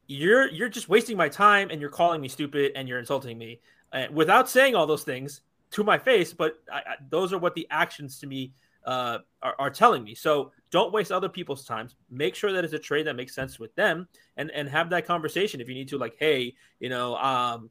you're 0.07 0.49
you're 0.49 0.69
just 0.69 0.89
wasting 0.89 1.17
my 1.17 1.29
time 1.29 1.69
and 1.71 1.81
you're 1.81 1.91
calling 1.91 2.21
me 2.21 2.29
stupid 2.29 2.73
and 2.77 2.89
you're 2.89 2.99
insulting 2.99 3.37
me 3.37 3.61
uh, 3.93 4.07
without 4.13 4.49
saying 4.49 4.75
all 4.75 4.87
those 4.87 5.03
things 5.03 5.41
to 5.71 5.83
my 5.83 5.99
face 5.99 6.33
but 6.33 6.59
I, 6.73 6.77
I, 6.77 6.95
those 7.09 7.33
are 7.33 7.39
what 7.39 7.55
the 7.55 7.67
actions 7.71 8.21
to 8.21 8.27
me 8.27 8.53
uh, 8.87 9.19
are, 9.43 9.55
are, 9.59 9.71
telling 9.71 10.05
me. 10.05 10.15
So 10.15 10.53
don't 10.77 10.93
waste 10.93 11.11
other 11.11 11.29
people's 11.29 11.65
time 11.65 11.89
make 12.11 12.35
sure 12.35 12.53
that 12.53 12.65
it's 12.65 12.75
a 12.75 12.79
trade 12.79 13.07
that 13.07 13.17
makes 13.17 13.35
sense 13.35 13.59
with 13.59 13.75
them 13.77 14.07
and 14.37 14.51
and 14.51 14.69
have 14.69 14.91
that 14.91 15.07
conversation 15.07 15.61
if 15.61 15.69
you 15.69 15.75
need 15.75 15.89
to 15.89 15.99
like 15.99 16.15
hey 16.19 16.55
you 16.81 16.89
know 16.89 17.17
um 17.17 17.71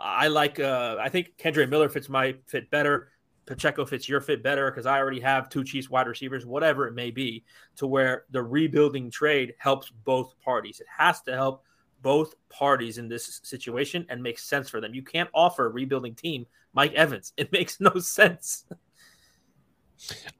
I 0.00 0.28
like. 0.28 0.58
Uh, 0.58 0.96
I 0.98 1.08
think 1.08 1.36
Kendre 1.36 1.68
Miller 1.68 1.88
fits 1.88 2.08
my 2.08 2.34
fit 2.46 2.70
better. 2.70 3.12
Pacheco 3.46 3.84
fits 3.84 4.08
your 4.08 4.20
fit 4.20 4.42
better 4.42 4.70
because 4.70 4.86
I 4.86 4.98
already 4.98 5.20
have 5.20 5.48
two 5.48 5.64
Chiefs 5.64 5.90
wide 5.90 6.06
receivers, 6.06 6.46
whatever 6.46 6.86
it 6.86 6.94
may 6.94 7.10
be, 7.10 7.44
to 7.76 7.86
where 7.86 8.24
the 8.30 8.42
rebuilding 8.42 9.10
trade 9.10 9.54
helps 9.58 9.90
both 9.90 10.34
parties. 10.42 10.80
It 10.80 10.86
has 10.96 11.20
to 11.22 11.32
help 11.32 11.64
both 12.00 12.34
parties 12.48 12.96
in 12.96 13.08
this 13.08 13.40
situation 13.42 14.06
and 14.08 14.22
makes 14.22 14.44
sense 14.44 14.70
for 14.70 14.80
them. 14.80 14.94
You 14.94 15.02
can't 15.02 15.28
offer 15.34 15.66
a 15.66 15.70
rebuilding 15.70 16.14
team 16.14 16.46
Mike 16.72 16.94
Evans. 16.94 17.32
It 17.36 17.52
makes 17.52 17.80
no 17.80 17.92
sense. 17.98 18.64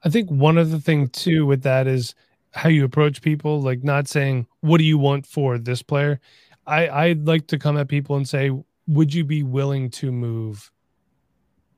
I 0.03 0.09
think 0.09 0.29
one 0.29 0.57
of 0.57 0.71
the 0.71 0.79
thing 0.79 1.09
too 1.09 1.45
with 1.45 1.63
that 1.63 1.87
is 1.87 2.15
how 2.51 2.69
you 2.69 2.83
approach 2.83 3.21
people, 3.21 3.61
like 3.61 3.83
not 3.83 4.07
saying, 4.07 4.47
What 4.61 4.77
do 4.77 4.83
you 4.83 4.97
want 4.97 5.25
for 5.25 5.57
this 5.57 5.81
player? 5.81 6.19
I, 6.67 6.89
I'd 6.89 7.27
like 7.27 7.47
to 7.47 7.57
come 7.57 7.77
at 7.77 7.87
people 7.87 8.15
and 8.15 8.27
say, 8.27 8.51
Would 8.87 9.13
you 9.13 9.23
be 9.23 9.43
willing 9.43 9.89
to 9.91 10.11
move 10.11 10.71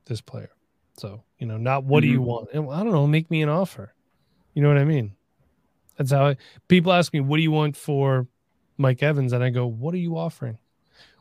this 0.06 0.22
player? 0.22 0.52
So, 0.98 1.24
you 1.40 1.48
know, 1.48 1.58
not 1.58 1.84
what 1.84 2.04
mm-hmm. 2.04 2.08
do 2.08 2.12
you 2.14 2.20
mm-hmm. 2.20 2.64
want? 2.64 2.80
I 2.80 2.84
don't 2.84 2.92
know, 2.92 3.08
make 3.08 3.30
me 3.30 3.42
an 3.42 3.50
offer. 3.50 3.94
You 4.54 4.62
know 4.62 4.68
what 4.68 4.78
I 4.78 4.86
mean? 4.86 5.14
That's 5.98 6.12
how 6.12 6.28
I, 6.28 6.38
people 6.68 6.92
ask 6.92 7.14
me, 7.14 7.20
What 7.20 7.38
do 7.38 7.44
you 7.44 7.52
want 7.52 7.78
for 7.78 8.28
Mike 8.78 9.04
Evans? 9.04 9.34
And 9.34 9.44
I 9.44 9.50
go, 9.50 9.66
What 9.68 9.94
are 9.94 10.00
you 10.00 10.18
offering? 10.18 10.58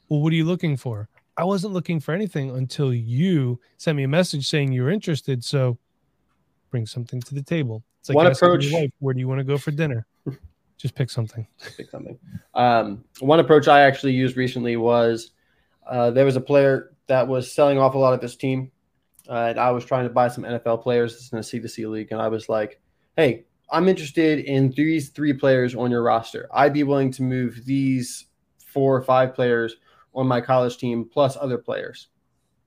Well, 0.08 0.20
what 0.20 0.32
are 0.32 0.36
you 0.36 0.44
looking 0.44 0.76
for? 0.76 1.08
I 1.36 1.44
wasn't 1.44 1.72
looking 1.72 2.00
for 2.00 2.12
anything 2.12 2.50
until 2.50 2.92
you 2.92 3.58
sent 3.78 3.96
me 3.96 4.02
a 4.02 4.08
message 4.08 4.46
saying 4.46 4.72
you're 4.72 4.90
interested. 4.90 5.42
So 5.42 5.78
bring 6.72 6.86
something 6.86 7.20
to 7.20 7.34
the 7.36 7.42
table. 7.42 7.84
It's 8.00 8.08
like 8.08 8.16
one 8.16 8.26
approach. 8.26 8.72
Wife, 8.72 8.90
where 8.98 9.14
do 9.14 9.20
you 9.20 9.28
want 9.28 9.38
to 9.38 9.44
go 9.44 9.56
for 9.56 9.70
dinner? 9.70 10.06
Just 10.78 10.96
pick 10.96 11.10
something. 11.10 11.46
Pick 11.76 11.88
something. 11.90 12.18
Um, 12.54 13.04
one 13.20 13.38
approach 13.38 13.68
I 13.68 13.82
actually 13.82 14.14
used 14.14 14.36
recently 14.36 14.76
was 14.76 15.30
uh, 15.88 16.10
there 16.10 16.24
was 16.24 16.34
a 16.34 16.40
player 16.40 16.94
that 17.06 17.28
was 17.28 17.52
selling 17.52 17.78
off 17.78 17.94
a 17.94 17.98
lot 17.98 18.14
of 18.14 18.20
his 18.20 18.34
team, 18.34 18.72
uh, 19.28 19.46
and 19.50 19.60
I 19.60 19.70
was 19.70 19.84
trying 19.84 20.08
to 20.08 20.12
buy 20.12 20.26
some 20.26 20.42
NFL 20.42 20.82
players. 20.82 21.30
In 21.32 21.38
a 21.38 21.42
C 21.44 21.60
to 21.60 21.68
C 21.68 21.86
league, 21.86 22.10
and 22.10 22.20
I 22.20 22.26
was 22.26 22.48
like, 22.48 22.80
"Hey, 23.16 23.44
I'm 23.70 23.88
interested 23.88 24.40
in 24.40 24.70
these 24.70 25.10
three 25.10 25.32
players 25.32 25.76
on 25.76 25.92
your 25.92 26.02
roster. 26.02 26.48
I'd 26.52 26.72
be 26.72 26.82
willing 26.82 27.12
to 27.12 27.22
move 27.22 27.64
these 27.64 28.26
four 28.58 28.96
or 28.96 29.02
five 29.02 29.34
players 29.34 29.76
on 30.14 30.26
my 30.26 30.40
college 30.40 30.78
team 30.78 31.08
plus 31.10 31.36
other 31.40 31.58
players. 31.58 32.08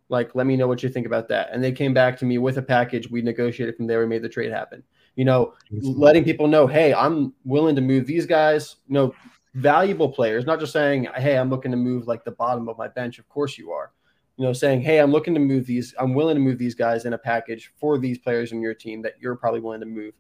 Like, 0.10 0.36
let 0.36 0.46
me 0.46 0.56
know 0.56 0.68
what 0.68 0.84
you 0.84 0.90
think 0.90 1.08
about 1.08 1.28
that. 1.30 1.50
And 1.52 1.64
they 1.64 1.72
came 1.72 1.94
back 1.94 2.18
to 2.20 2.26
me 2.26 2.38
with 2.38 2.58
a 2.58 2.62
package. 2.62 3.10
We 3.10 3.22
negotiated 3.22 3.76
from 3.76 3.88
there. 3.88 4.00
We 4.00 4.06
made 4.06 4.22
the 4.22 4.30
trade 4.30 4.52
happen. 4.52 4.84
You 5.16 5.26
know, 5.26 5.54
letting 5.72 6.24
people 6.24 6.48
know, 6.48 6.68
hey, 6.68 6.94
I'm 6.94 7.34
willing 7.44 7.76
to 7.76 7.82
move 7.82 8.06
these 8.06 8.26
guys, 8.26 8.76
you 8.88 8.94
know, 8.94 9.16
valuable 9.54 10.10
players, 10.10 10.46
not 10.46 10.60
just 10.60 10.74
saying, 10.74 11.08
hey, 11.16 11.38
I'm 11.38 11.50
looking 11.50 11.72
to 11.72 11.78
move 11.78 12.08
like 12.08 12.26
the 12.26 12.32
bottom 12.32 12.68
of 12.68 12.78
my 12.78 12.90
bench. 12.90 13.18
Of 13.18 13.28
course 13.30 13.58
you 13.58 13.72
are. 13.72 13.92
You 14.38 14.44
know, 14.44 14.52
saying, 14.52 14.82
hey, 14.82 15.00
I'm 15.00 15.12
looking 15.12 15.34
to 15.34 15.40
move 15.40 15.66
these, 15.66 15.96
I'm 15.98 16.14
willing 16.14 16.36
to 16.36 16.42
move 16.42 16.58
these 16.58 16.76
guys 16.76 17.06
in 17.06 17.14
a 17.14 17.18
package 17.18 17.72
for 17.80 17.98
these 17.98 18.18
players 18.18 18.52
in 18.52 18.62
your 18.62 18.74
team 18.74 19.02
that 19.04 19.14
you're 19.22 19.38
probably 19.38 19.62
willing 19.62 19.80
to 19.80 19.86
move. 19.86 20.14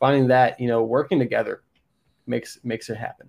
Finding 0.00 0.28
that, 0.28 0.58
you 0.58 0.68
know, 0.68 0.82
working 0.82 1.18
together 1.18 1.62
makes 2.26 2.58
makes 2.62 2.88
it 2.88 2.96
happen. 2.96 3.28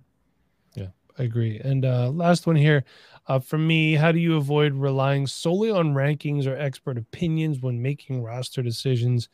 Yeah, 0.74 0.88
I 1.18 1.24
agree. 1.24 1.58
And 1.58 1.84
uh 1.84 2.08
last 2.10 2.46
one 2.46 2.56
here. 2.56 2.84
Uh, 3.30 3.38
for 3.38 3.58
me, 3.58 3.94
how 3.94 4.10
do 4.10 4.18
you 4.18 4.36
avoid 4.36 4.74
relying 4.74 5.24
solely 5.24 5.70
on 5.70 5.94
rankings 5.94 6.48
or 6.48 6.56
expert 6.56 6.98
opinions 6.98 7.60
when 7.60 7.80
making 7.80 8.24
roster 8.24 8.60
decisions? 8.60 9.28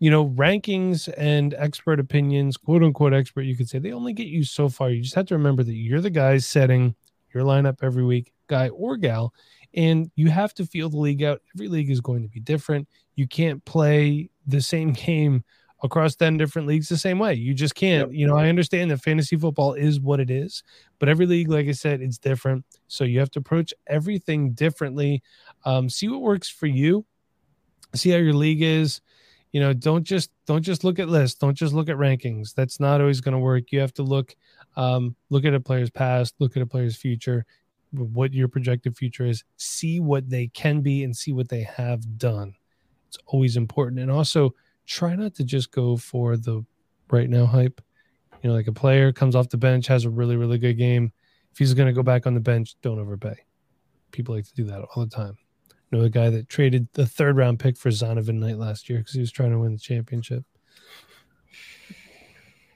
You 0.00 0.10
know, 0.10 0.30
rankings 0.30 1.08
and 1.16 1.54
expert 1.54 2.00
opinions, 2.00 2.56
quote 2.56 2.82
unquote 2.82 3.14
expert, 3.14 3.42
you 3.42 3.56
could 3.56 3.68
say 3.68 3.78
they 3.78 3.92
only 3.92 4.14
get 4.14 4.26
you 4.26 4.42
so 4.42 4.68
far. 4.68 4.90
You 4.90 5.00
just 5.00 5.14
have 5.14 5.26
to 5.26 5.36
remember 5.36 5.62
that 5.62 5.76
you're 5.76 6.00
the 6.00 6.10
guy 6.10 6.38
setting 6.38 6.96
your 7.32 7.44
lineup 7.44 7.84
every 7.84 8.02
week, 8.02 8.32
guy 8.48 8.68
or 8.70 8.96
gal, 8.96 9.32
and 9.74 10.10
you 10.16 10.28
have 10.28 10.52
to 10.54 10.66
feel 10.66 10.88
the 10.88 10.98
league 10.98 11.22
out. 11.22 11.40
Every 11.54 11.68
league 11.68 11.88
is 11.92 12.00
going 12.00 12.24
to 12.24 12.28
be 12.28 12.40
different. 12.40 12.88
You 13.14 13.28
can't 13.28 13.64
play 13.64 14.28
the 14.44 14.60
same 14.60 14.92
game 15.06 15.44
across 15.82 16.14
10 16.16 16.36
different 16.36 16.68
leagues 16.68 16.88
the 16.88 16.96
same 16.96 17.18
way. 17.18 17.34
You 17.34 17.54
just 17.54 17.74
can't. 17.74 18.10
Yep. 18.10 18.18
You 18.18 18.26
know, 18.26 18.36
I 18.36 18.48
understand 18.48 18.90
that 18.90 19.02
fantasy 19.02 19.36
football 19.36 19.74
is 19.74 20.00
what 20.00 20.20
it 20.20 20.30
is, 20.30 20.62
but 20.98 21.08
every 21.08 21.26
league, 21.26 21.50
like 21.50 21.68
I 21.68 21.72
said, 21.72 22.00
it's 22.00 22.18
different. 22.18 22.64
So 22.88 23.04
you 23.04 23.18
have 23.20 23.30
to 23.32 23.38
approach 23.38 23.72
everything 23.86 24.52
differently. 24.52 25.22
Um, 25.64 25.88
see 25.88 26.08
what 26.08 26.20
works 26.20 26.48
for 26.48 26.66
you. 26.66 27.04
See 27.94 28.10
how 28.10 28.18
your 28.18 28.34
league 28.34 28.62
is. 28.62 29.00
You 29.52 29.60
know, 29.60 29.72
don't 29.72 30.04
just 30.04 30.30
don't 30.46 30.62
just 30.62 30.84
look 30.84 31.00
at 31.00 31.08
lists. 31.08 31.38
Don't 31.38 31.56
just 31.56 31.72
look 31.72 31.88
at 31.88 31.96
rankings. 31.96 32.54
That's 32.54 32.78
not 32.78 33.00
always 33.00 33.20
going 33.20 33.32
to 33.32 33.38
work. 33.38 33.72
You 33.72 33.80
have 33.80 33.94
to 33.94 34.04
look 34.04 34.36
um, 34.76 35.16
look 35.30 35.44
at 35.44 35.54
a 35.54 35.60
player's 35.60 35.90
past, 35.90 36.34
look 36.38 36.56
at 36.56 36.62
a 36.62 36.66
player's 36.66 36.96
future, 36.96 37.44
what 37.90 38.32
your 38.32 38.46
projected 38.46 38.96
future 38.96 39.26
is. 39.26 39.42
See 39.56 39.98
what 39.98 40.30
they 40.30 40.48
can 40.48 40.82
be 40.82 41.02
and 41.02 41.16
see 41.16 41.32
what 41.32 41.48
they 41.48 41.62
have 41.62 42.18
done. 42.18 42.54
It's 43.08 43.18
always 43.26 43.56
important. 43.56 44.00
And 44.00 44.10
also 44.10 44.54
try 44.90 45.14
not 45.14 45.34
to 45.36 45.44
just 45.44 45.70
go 45.70 45.96
for 45.96 46.36
the 46.36 46.64
right 47.10 47.30
now 47.30 47.46
hype. 47.46 47.80
You 48.42 48.50
know, 48.50 48.56
like 48.56 48.66
a 48.66 48.72
player 48.72 49.12
comes 49.12 49.36
off 49.36 49.48
the 49.48 49.56
bench, 49.56 49.86
has 49.86 50.04
a 50.04 50.10
really, 50.10 50.36
really 50.36 50.58
good 50.58 50.74
game. 50.74 51.12
If 51.52 51.58
he's 51.58 51.74
going 51.74 51.86
to 51.86 51.92
go 51.92 52.02
back 52.02 52.26
on 52.26 52.34
the 52.34 52.40
bench, 52.40 52.74
don't 52.82 52.98
overpay. 52.98 53.36
People 54.10 54.34
like 54.34 54.46
to 54.46 54.54
do 54.54 54.64
that 54.64 54.80
all 54.80 55.04
the 55.04 55.14
time. 55.14 55.36
You 55.90 55.98
know, 55.98 56.02
the 56.02 56.10
guy 56.10 56.30
that 56.30 56.48
traded 56.48 56.88
the 56.92 57.06
third 57.06 57.36
round 57.36 57.60
pick 57.60 57.76
for 57.76 57.90
Zonovan 57.90 58.34
Knight 58.34 58.58
last 58.58 58.88
year 58.88 58.98
because 58.98 59.14
he 59.14 59.20
was 59.20 59.30
trying 59.30 59.52
to 59.52 59.58
win 59.58 59.72
the 59.72 59.78
championship. 59.78 60.44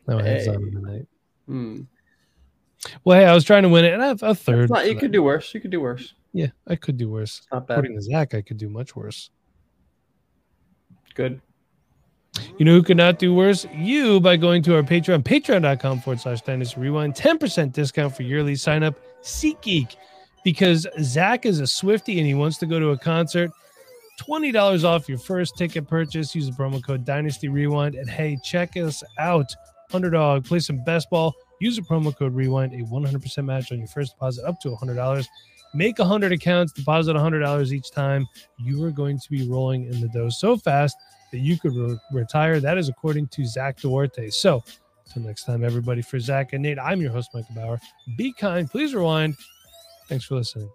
Now 0.06 0.18
hey. 0.18 0.24
I 0.24 0.38
have 0.38 0.46
Zonovan 0.46 0.82
Knight. 0.82 1.06
Hmm. 1.46 1.80
Well, 3.02 3.18
hey, 3.18 3.26
I 3.26 3.34
was 3.34 3.44
trying 3.44 3.62
to 3.62 3.68
win 3.68 3.84
it, 3.84 3.94
and 3.94 4.02
I 4.02 4.08
have 4.08 4.22
a 4.22 4.34
third. 4.34 4.70
Not, 4.70 4.86
you 4.86 4.96
could 4.96 5.10
do 5.10 5.22
worse. 5.22 5.54
You 5.54 5.60
could 5.60 5.70
do 5.70 5.80
worse. 5.80 6.14
Yeah, 6.32 6.48
I 6.66 6.76
could 6.76 6.98
do 6.98 7.08
worse. 7.08 7.42
Not 7.50 7.66
bad. 7.66 7.74
According 7.74 7.96
to 7.96 8.02
Zach, 8.02 8.34
I 8.34 8.42
could 8.42 8.58
do 8.58 8.68
much 8.68 8.94
worse. 8.94 9.30
Good. 11.14 11.40
You 12.58 12.64
know 12.64 12.72
who 12.72 12.82
could 12.82 12.96
not 12.96 13.18
do 13.18 13.34
worse? 13.34 13.66
You 13.74 14.20
by 14.20 14.36
going 14.36 14.62
to 14.64 14.76
our 14.76 14.82
Patreon, 14.82 15.22
patreon.com 15.22 16.00
forward 16.00 16.20
slash 16.20 16.40
dynasty 16.42 16.80
rewind. 16.80 17.14
10% 17.14 17.72
discount 17.72 18.14
for 18.14 18.22
yearly 18.22 18.56
sign 18.56 18.82
up. 18.82 18.94
SeatGeek, 19.22 19.96
because 20.44 20.86
Zach 21.00 21.46
is 21.46 21.60
a 21.60 21.66
Swifty 21.66 22.18
and 22.18 22.26
he 22.26 22.34
wants 22.34 22.58
to 22.58 22.66
go 22.66 22.78
to 22.78 22.90
a 22.90 22.98
concert. 22.98 23.50
$20 24.20 24.84
off 24.84 25.08
your 25.08 25.18
first 25.18 25.56
ticket 25.56 25.88
purchase. 25.88 26.34
Use 26.34 26.46
the 26.46 26.52
promo 26.52 26.84
code 26.84 27.04
Dynasty 27.04 27.48
Rewind. 27.48 27.96
And 27.96 28.08
hey, 28.08 28.38
check 28.44 28.76
us 28.76 29.02
out. 29.18 29.52
Underdog, 29.92 30.44
play 30.44 30.60
some 30.60 30.82
best 30.84 31.10
ball. 31.10 31.34
Use 31.60 31.76
the 31.76 31.82
promo 31.82 32.16
code 32.16 32.34
Rewind, 32.34 32.72
a 32.74 32.84
100% 32.84 33.44
match 33.44 33.72
on 33.72 33.78
your 33.78 33.88
first 33.88 34.12
deposit 34.12 34.44
up 34.44 34.60
to 34.60 34.68
$100. 34.68 35.26
Make 35.74 35.98
100 35.98 36.30
accounts, 36.32 36.72
deposit 36.72 37.16
$100 37.16 37.72
each 37.72 37.90
time. 37.90 38.26
You 38.58 38.84
are 38.84 38.92
going 38.92 39.18
to 39.18 39.30
be 39.30 39.48
rolling 39.48 39.86
in 39.86 40.00
the 40.00 40.08
dough 40.08 40.28
so 40.28 40.56
fast 40.56 40.96
that 41.34 41.40
you 41.40 41.58
could 41.58 41.74
re- 41.74 41.98
retire. 42.12 42.60
That 42.60 42.78
is 42.78 42.88
according 42.88 43.26
to 43.28 43.44
Zach 43.44 43.80
Duarte. 43.80 44.30
So, 44.30 44.62
until 45.06 45.22
next 45.22 45.44
time, 45.44 45.64
everybody, 45.64 46.00
for 46.00 46.20
Zach 46.20 46.52
and 46.52 46.62
Nate, 46.62 46.78
I'm 46.78 47.00
your 47.00 47.10
host, 47.10 47.30
Michael 47.34 47.56
Bauer. 47.56 47.80
Be 48.16 48.32
kind. 48.32 48.70
Please 48.70 48.94
rewind. 48.94 49.36
Thanks 50.08 50.26
for 50.26 50.36
listening. 50.36 50.70